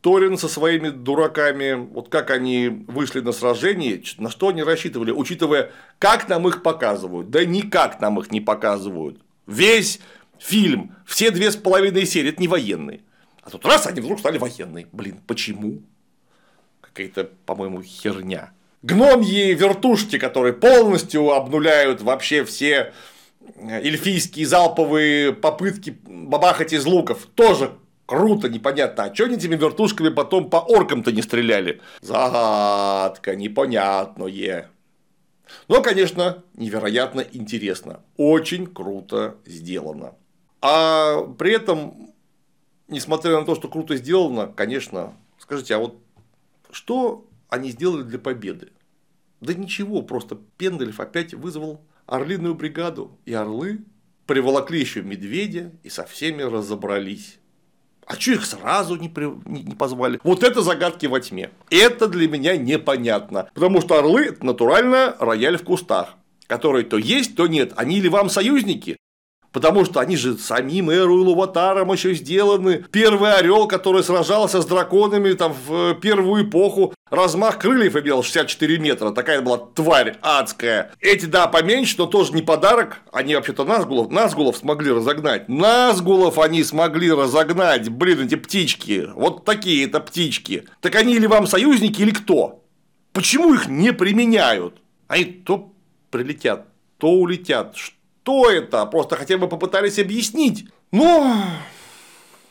Торин 0.00 0.38
со 0.38 0.48
своими 0.48 0.90
дураками, 0.90 1.74
вот 1.74 2.08
как 2.08 2.30
они 2.30 2.68
вышли 2.68 3.20
на 3.20 3.32
сражение, 3.32 4.02
на 4.18 4.30
что 4.30 4.48
они 4.48 4.62
рассчитывали, 4.62 5.10
учитывая, 5.10 5.72
как 5.98 6.28
нам 6.28 6.46
их 6.48 6.62
показывают. 6.62 7.30
Да 7.30 7.44
никак 7.44 8.00
нам 8.00 8.18
их 8.20 8.30
не 8.30 8.40
показывают. 8.40 9.20
Весь 9.46 10.00
фильм, 10.38 10.94
все 11.04 11.30
две 11.30 11.50
с 11.50 11.56
половиной 11.56 12.06
серии, 12.06 12.30
это 12.30 12.40
не 12.40 12.48
военные. 12.48 13.00
А 13.42 13.50
тут 13.50 13.64
раз 13.66 13.86
они 13.86 14.00
вдруг 14.00 14.20
стали 14.20 14.38
военные. 14.38 14.86
Блин, 14.92 15.20
почему? 15.26 15.82
Какая-то, 16.80 17.30
по-моему, 17.46 17.82
херня. 17.82 18.52
Гномьи 18.82 19.54
вертушки, 19.54 20.18
которые 20.18 20.52
полностью 20.52 21.32
обнуляют 21.32 22.02
вообще 22.02 22.44
все 22.44 22.92
эльфийские 23.56 24.46
залповые 24.46 25.32
попытки 25.32 25.98
бабахать 26.06 26.72
из 26.72 26.86
луков. 26.86 27.26
Тоже 27.34 27.72
круто, 28.06 28.48
непонятно. 28.48 29.04
А 29.04 29.14
что 29.14 29.24
они 29.24 29.36
этими 29.36 29.56
вертушками 29.56 30.08
потом 30.08 30.50
по 30.50 30.56
оркам-то 30.56 31.12
не 31.12 31.22
стреляли? 31.22 31.80
Загадка, 32.00 33.36
непонятное. 33.36 34.70
Но, 35.66 35.82
конечно, 35.82 36.42
невероятно 36.54 37.24
интересно. 37.32 38.00
Очень 38.16 38.66
круто 38.66 39.36
сделано. 39.46 40.14
А 40.60 41.22
при 41.38 41.52
этом 41.52 42.08
несмотря 42.88 43.38
на 43.38 43.44
то, 43.44 43.54
что 43.54 43.68
круто 43.68 43.96
сделано, 43.96 44.46
конечно, 44.48 45.14
скажите, 45.38 45.74
а 45.74 45.78
вот 45.78 46.00
что 46.70 47.26
они 47.48 47.70
сделали 47.70 48.02
для 48.02 48.18
победы? 48.18 48.72
Да 49.40 49.54
ничего, 49.54 50.02
просто 50.02 50.36
Пендельф 50.56 50.98
опять 50.98 51.32
вызвал 51.34 51.80
орлиную 52.08 52.54
бригаду, 52.54 53.16
и 53.24 53.34
орлы 53.34 53.80
приволокли 54.26 54.80
еще 54.80 55.02
медведя 55.02 55.72
и 55.82 55.88
со 55.88 56.04
всеми 56.04 56.42
разобрались. 56.42 57.38
А 58.06 58.14
что 58.18 58.32
их 58.32 58.46
сразу 58.46 58.96
не, 58.96 59.08
при... 59.10 59.26
не, 59.46 59.74
позвали? 59.74 60.18
Вот 60.24 60.42
это 60.42 60.62
загадки 60.62 61.04
во 61.06 61.20
тьме. 61.20 61.50
Это 61.70 62.08
для 62.08 62.26
меня 62.26 62.56
непонятно. 62.56 63.50
Потому 63.52 63.82
что 63.82 63.98
орлы– 63.98 64.24
это 64.28 64.44
натурально 64.44 65.14
рояль 65.20 65.58
в 65.58 65.62
кустах, 65.62 66.14
который 66.46 66.84
то 66.84 66.96
есть, 66.96 67.36
то 67.36 67.46
нет. 67.46 67.74
Они 67.76 68.00
ли 68.00 68.08
вам 68.08 68.30
союзники? 68.30 68.96
Потому 69.52 69.84
что 69.84 70.00
они 70.00 70.16
же 70.16 70.36
самим 70.36 70.90
Эру 70.90 71.20
и 71.20 71.24
Луватаром 71.24 71.92
еще 71.92 72.14
сделаны. 72.14 72.84
Первый 72.90 73.32
орел, 73.34 73.66
который 73.66 74.02
сражался 74.02 74.60
с 74.60 74.66
драконами 74.66 75.32
там, 75.32 75.54
в 75.66 75.94
первую 75.94 76.44
эпоху, 76.44 76.94
размах 77.10 77.58
крыльев 77.58 77.96
имел 77.96 78.22
64 78.22 78.78
метра. 78.78 79.10
Такая 79.10 79.40
была 79.40 79.58
тварь 79.58 80.16
адская. 80.20 80.92
Эти, 81.00 81.24
да, 81.26 81.46
поменьше, 81.46 81.96
но 81.98 82.06
тоже 82.06 82.32
не 82.34 82.42
подарок. 82.42 82.98
Они 83.12 83.34
вообще-то 83.34 83.64
Назгулов, 83.64 84.10
Назгулов 84.10 84.56
смогли 84.56 84.92
разогнать. 84.92 85.48
Назгулов 85.48 86.38
они 86.38 86.62
смогли 86.62 87.10
разогнать. 87.10 87.88
Блин, 87.88 88.26
эти 88.26 88.34
птички. 88.34 89.08
Вот 89.14 89.44
такие 89.44 89.86
это 89.86 90.00
птички. 90.00 90.64
Так 90.80 90.94
они 90.94 91.14
или 91.14 91.26
вам 91.26 91.46
союзники, 91.46 92.02
или 92.02 92.10
кто? 92.10 92.64
Почему 93.12 93.54
их 93.54 93.68
не 93.68 93.92
применяют? 93.92 94.76
Они 95.06 95.24
то 95.24 95.72
прилетят, 96.10 96.66
то 96.98 97.10
улетят 97.10 97.76
что 97.76 97.97
это, 98.28 98.86
просто 98.86 99.16
хотя 99.16 99.38
бы 99.38 99.48
попытались 99.48 99.98
объяснить. 99.98 100.66
Но 100.92 101.36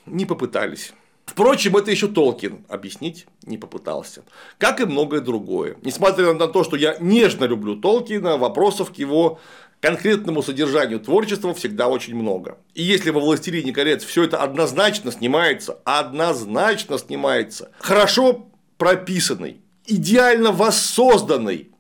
не 0.06 0.26
попытались. 0.26 0.94
Впрочем, 1.26 1.76
это 1.76 1.92
еще 1.92 2.08
Толкин 2.08 2.66
объяснить 2.70 3.28
не 3.44 3.58
попытался. 3.58 4.24
Как 4.58 4.80
и 4.80 4.86
многое 4.86 5.22
другое. 5.22 5.76
Несмотря 5.84 6.34
на 6.34 6.48
то, 6.48 6.64
что 6.64 6.78
я 6.78 6.96
нежно 7.00 7.46
люблю 7.46 7.76
Толкина, 7.76 8.38
вопросов 8.38 8.92
к 8.92 8.96
его 8.96 9.40
конкретному 9.82 10.42
содержанию 10.42 11.00
творчества 11.00 11.54
всегда 11.54 11.90
очень 11.90 12.16
много. 12.16 12.58
И 12.74 12.82
если 12.82 13.12
во 13.12 13.20
«Властелине 13.20 13.74
колец» 13.74 14.04
все 14.04 14.24
это 14.24 14.42
однозначно 14.42 15.12
снимается, 15.12 15.80
однозначно 15.84 16.98
снимается, 16.98 17.72
хорошо 17.80 18.48
прописанный, 18.78 19.62
идеально 19.86 20.52
воссозданный, 20.52 21.72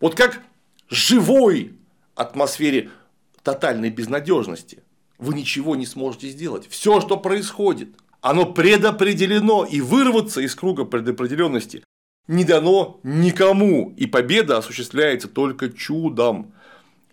вот 0.00 0.14
как 0.14 0.40
живой 0.88 1.72
атмосфере 2.14 2.90
тотальной 3.42 3.90
безнадежности 3.90 4.82
вы 5.18 5.34
ничего 5.34 5.76
не 5.76 5.86
сможете 5.86 6.28
сделать. 6.28 6.66
Все, 6.68 7.00
что 7.00 7.16
происходит, 7.16 7.90
оно 8.20 8.46
предопределено, 8.46 9.64
и 9.64 9.80
вырваться 9.80 10.40
из 10.40 10.54
круга 10.54 10.84
предопределенности 10.84 11.84
не 12.28 12.44
дано 12.44 13.00
никому, 13.02 13.92
и 13.96 14.06
победа 14.06 14.58
осуществляется 14.58 15.28
только 15.28 15.70
чудом. 15.70 16.52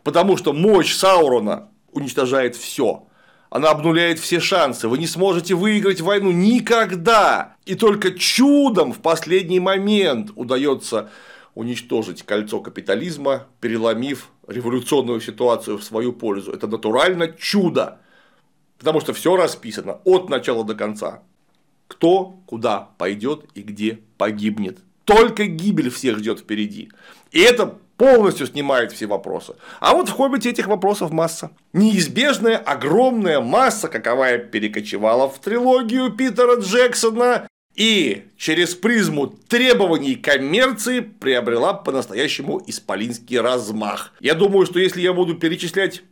Потому 0.04 0.38
что 0.38 0.54
мощь 0.54 0.96
Саурона 0.96 1.70
уничтожает 1.92 2.56
все. 2.56 3.08
Она 3.50 3.72
обнуляет 3.72 4.20
все 4.20 4.40
шансы. 4.40 4.88
Вы 4.88 5.00
не 5.00 5.08
сможете 5.08 5.56
выиграть 5.56 6.02
войну 6.02 6.32
никогда. 6.32 7.56
И 7.66 7.76
только 7.76 8.12
чудом 8.12 8.94
в 8.94 9.00
последний 9.00 9.60
момент 9.60 10.32
удается 10.36 11.10
уничтожить 11.56 12.24
кольцо 12.24 12.60
капитализма, 12.62 13.48
переломив 13.60 14.30
революционную 14.50 15.22
ситуацию 15.22 15.78
в 15.78 15.84
свою 15.84 16.14
пользу. 16.14 16.52
Это 16.52 16.68
натурально 16.68 17.30
чудо. 17.30 18.00
Потому 18.78 19.02
что 19.02 19.14
все 19.14 19.36
расписано 19.36 20.00
от 20.06 20.30
начала 20.30 20.64
до 20.64 20.76
конца. 20.76 21.24
Кто 21.88 22.39
куда 22.45 22.89
пойдет 22.97 23.45
и 23.56 23.62
где 23.62 24.00
погибнет. 24.18 24.80
Только 25.06 25.45
гибель 25.47 25.89
всех 25.89 26.20
ждет 26.20 26.39
впереди. 26.39 26.91
И 27.32 27.39
это 27.39 27.78
полностью 27.97 28.47
снимает 28.47 28.91
все 28.91 29.08
вопросы. 29.08 29.56
А 29.80 29.93
вот 29.93 30.08
в 30.08 30.14
«Хоббите» 30.14 30.50
этих 30.50 30.68
вопросов 30.68 31.12
масса. 31.12 31.52
Неизбежная 31.74 32.58
огромная 32.58 33.41
масса, 33.41 33.89
каковая 33.89 34.38
перекочевала 34.38 35.30
в 35.30 35.39
трилогию 35.39 36.12
Питера 36.12 36.60
Джексона 36.60 37.47
и 37.80 38.24
через 38.36 38.76
призму 38.76 39.28
требований 39.28 40.16
коммерции 40.16 41.00
приобрела 41.00 41.74
по-настоящему 41.74 42.62
исполинский 42.68 43.40
размах. 43.40 44.12
Я 44.20 44.34
думаю, 44.34 44.66
что 44.66 44.80
если 44.80 45.00
я 45.00 45.14
буду 45.14 45.36
перечислять 45.36 46.04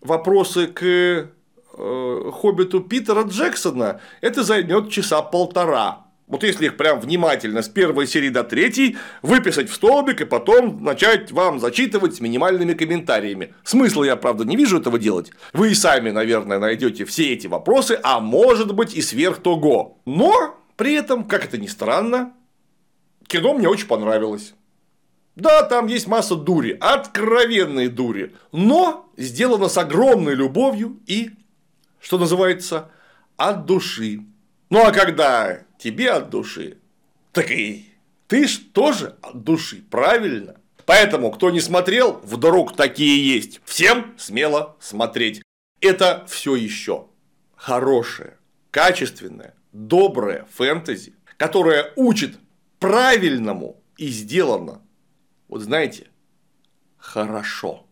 вопросы 0.00 0.68
к 0.68 0.80
э, 0.84 2.30
хоббиту 2.32 2.80
Питера 2.80 3.24
Джексона, 3.24 4.00
это 4.20 4.44
займет 4.44 4.90
часа 4.90 5.20
полтора. 5.22 6.04
Вот 6.28 6.44
если 6.44 6.66
их 6.66 6.76
прям 6.76 7.00
внимательно 7.00 7.62
с 7.62 7.68
первой 7.68 8.06
серии 8.06 8.28
до 8.28 8.44
третьей 8.44 8.96
выписать 9.22 9.68
в 9.70 9.74
столбик 9.74 10.20
и 10.20 10.24
потом 10.24 10.84
начать 10.84 11.32
вам 11.32 11.58
зачитывать 11.58 12.14
с 12.14 12.20
минимальными 12.20 12.74
комментариями. 12.74 13.54
Смысла 13.64 14.04
я, 14.04 14.14
правда, 14.14 14.44
не 14.44 14.54
вижу 14.54 14.78
этого 14.78 15.00
делать. 15.00 15.32
Вы 15.52 15.72
и 15.72 15.74
сами, 15.74 16.10
наверное, 16.10 16.60
найдете 16.60 17.04
все 17.04 17.32
эти 17.32 17.48
вопросы, 17.48 17.98
а 18.04 18.20
может 18.20 18.72
быть 18.72 18.94
и 18.94 19.02
сверх 19.02 19.38
того. 19.38 19.98
Но 20.04 20.54
при 20.78 20.94
этом, 20.94 21.24
как 21.24 21.44
это 21.44 21.58
ни 21.58 21.66
странно, 21.66 22.32
кино 23.26 23.52
мне 23.52 23.68
очень 23.68 23.88
понравилось. 23.88 24.54
Да, 25.34 25.64
там 25.64 25.88
есть 25.88 26.06
масса 26.06 26.36
дури, 26.36 26.76
откровенной 26.80 27.88
дури, 27.88 28.36
но 28.52 29.12
сделано 29.16 29.68
с 29.68 29.76
огромной 29.76 30.36
любовью 30.36 31.00
и, 31.06 31.32
что 32.00 32.16
называется, 32.16 32.92
от 33.36 33.66
души. 33.66 34.20
Ну 34.70 34.86
а 34.86 34.92
когда 34.92 35.64
тебе 35.78 36.12
от 36.12 36.30
души, 36.30 36.78
так 37.32 37.50
и 37.50 37.92
ты 38.28 38.46
ж 38.46 38.58
тоже 38.72 39.16
от 39.20 39.42
души, 39.42 39.82
правильно? 39.90 40.60
Поэтому, 40.86 41.32
кто 41.32 41.50
не 41.50 41.60
смотрел, 41.60 42.20
вдруг 42.22 42.76
такие 42.76 43.34
есть. 43.34 43.60
Всем 43.64 44.14
смело 44.16 44.76
смотреть. 44.78 45.42
Это 45.80 46.24
все 46.28 46.54
еще 46.54 47.08
хорошее, 47.56 48.36
качественное, 48.70 49.54
доброе 49.72 50.46
фэнтези, 50.50 51.14
которое 51.36 51.92
учит 51.96 52.38
правильному 52.78 53.80
и 53.96 54.08
сделано, 54.08 54.82
вот 55.48 55.62
знаете, 55.62 56.08
хорошо. 56.96 57.86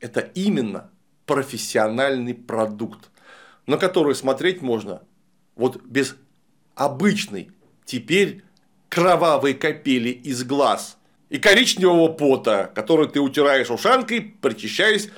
Это 0.00 0.20
именно 0.20 0.90
профессиональный 1.24 2.34
продукт, 2.34 3.10
на 3.66 3.76
который 3.78 4.14
смотреть 4.14 4.62
можно 4.62 5.02
вот 5.54 5.82
без 5.82 6.16
обычной 6.74 7.50
теперь 7.84 8.44
кровавой 8.88 9.54
капели 9.54 10.10
из 10.10 10.44
глаз 10.44 10.98
и 11.28 11.38
коричневого 11.38 12.12
пота, 12.12 12.70
который 12.74 13.08
ты 13.08 13.20
утираешь 13.20 13.70
ушанкой, 13.70 14.36
причащаясь 14.40 15.10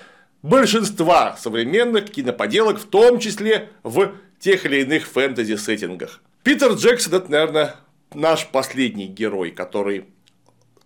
большинства 0.42 1.36
современных 1.36 2.10
киноподелок, 2.10 2.78
в 2.78 2.86
том 2.86 3.18
числе 3.18 3.70
в 3.82 4.12
тех 4.38 4.64
или 4.66 4.82
иных 4.82 5.06
фэнтези-сеттингах. 5.06 6.20
Питер 6.42 6.72
Джексон– 6.72 7.14
это, 7.14 7.30
наверное, 7.30 7.76
наш 8.14 8.46
последний 8.48 9.06
герой, 9.06 9.50
который 9.50 10.06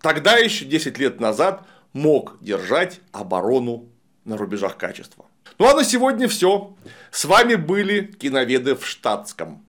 тогда 0.01 0.37
еще 0.37 0.65
10 0.65 0.97
лет 0.97 1.19
назад 1.19 1.65
мог 1.93 2.37
держать 2.41 2.99
оборону 3.11 3.89
на 4.25 4.37
рубежах 4.37 4.77
качества. 4.77 5.25
Ну 5.59 5.67
а 5.67 5.75
на 5.75 5.83
сегодня 5.83 6.27
все. 6.27 6.75
С 7.11 7.25
вами 7.25 7.55
были 7.55 8.01
киноведы 8.01 8.75
в 8.75 8.85
штатском. 8.85 9.67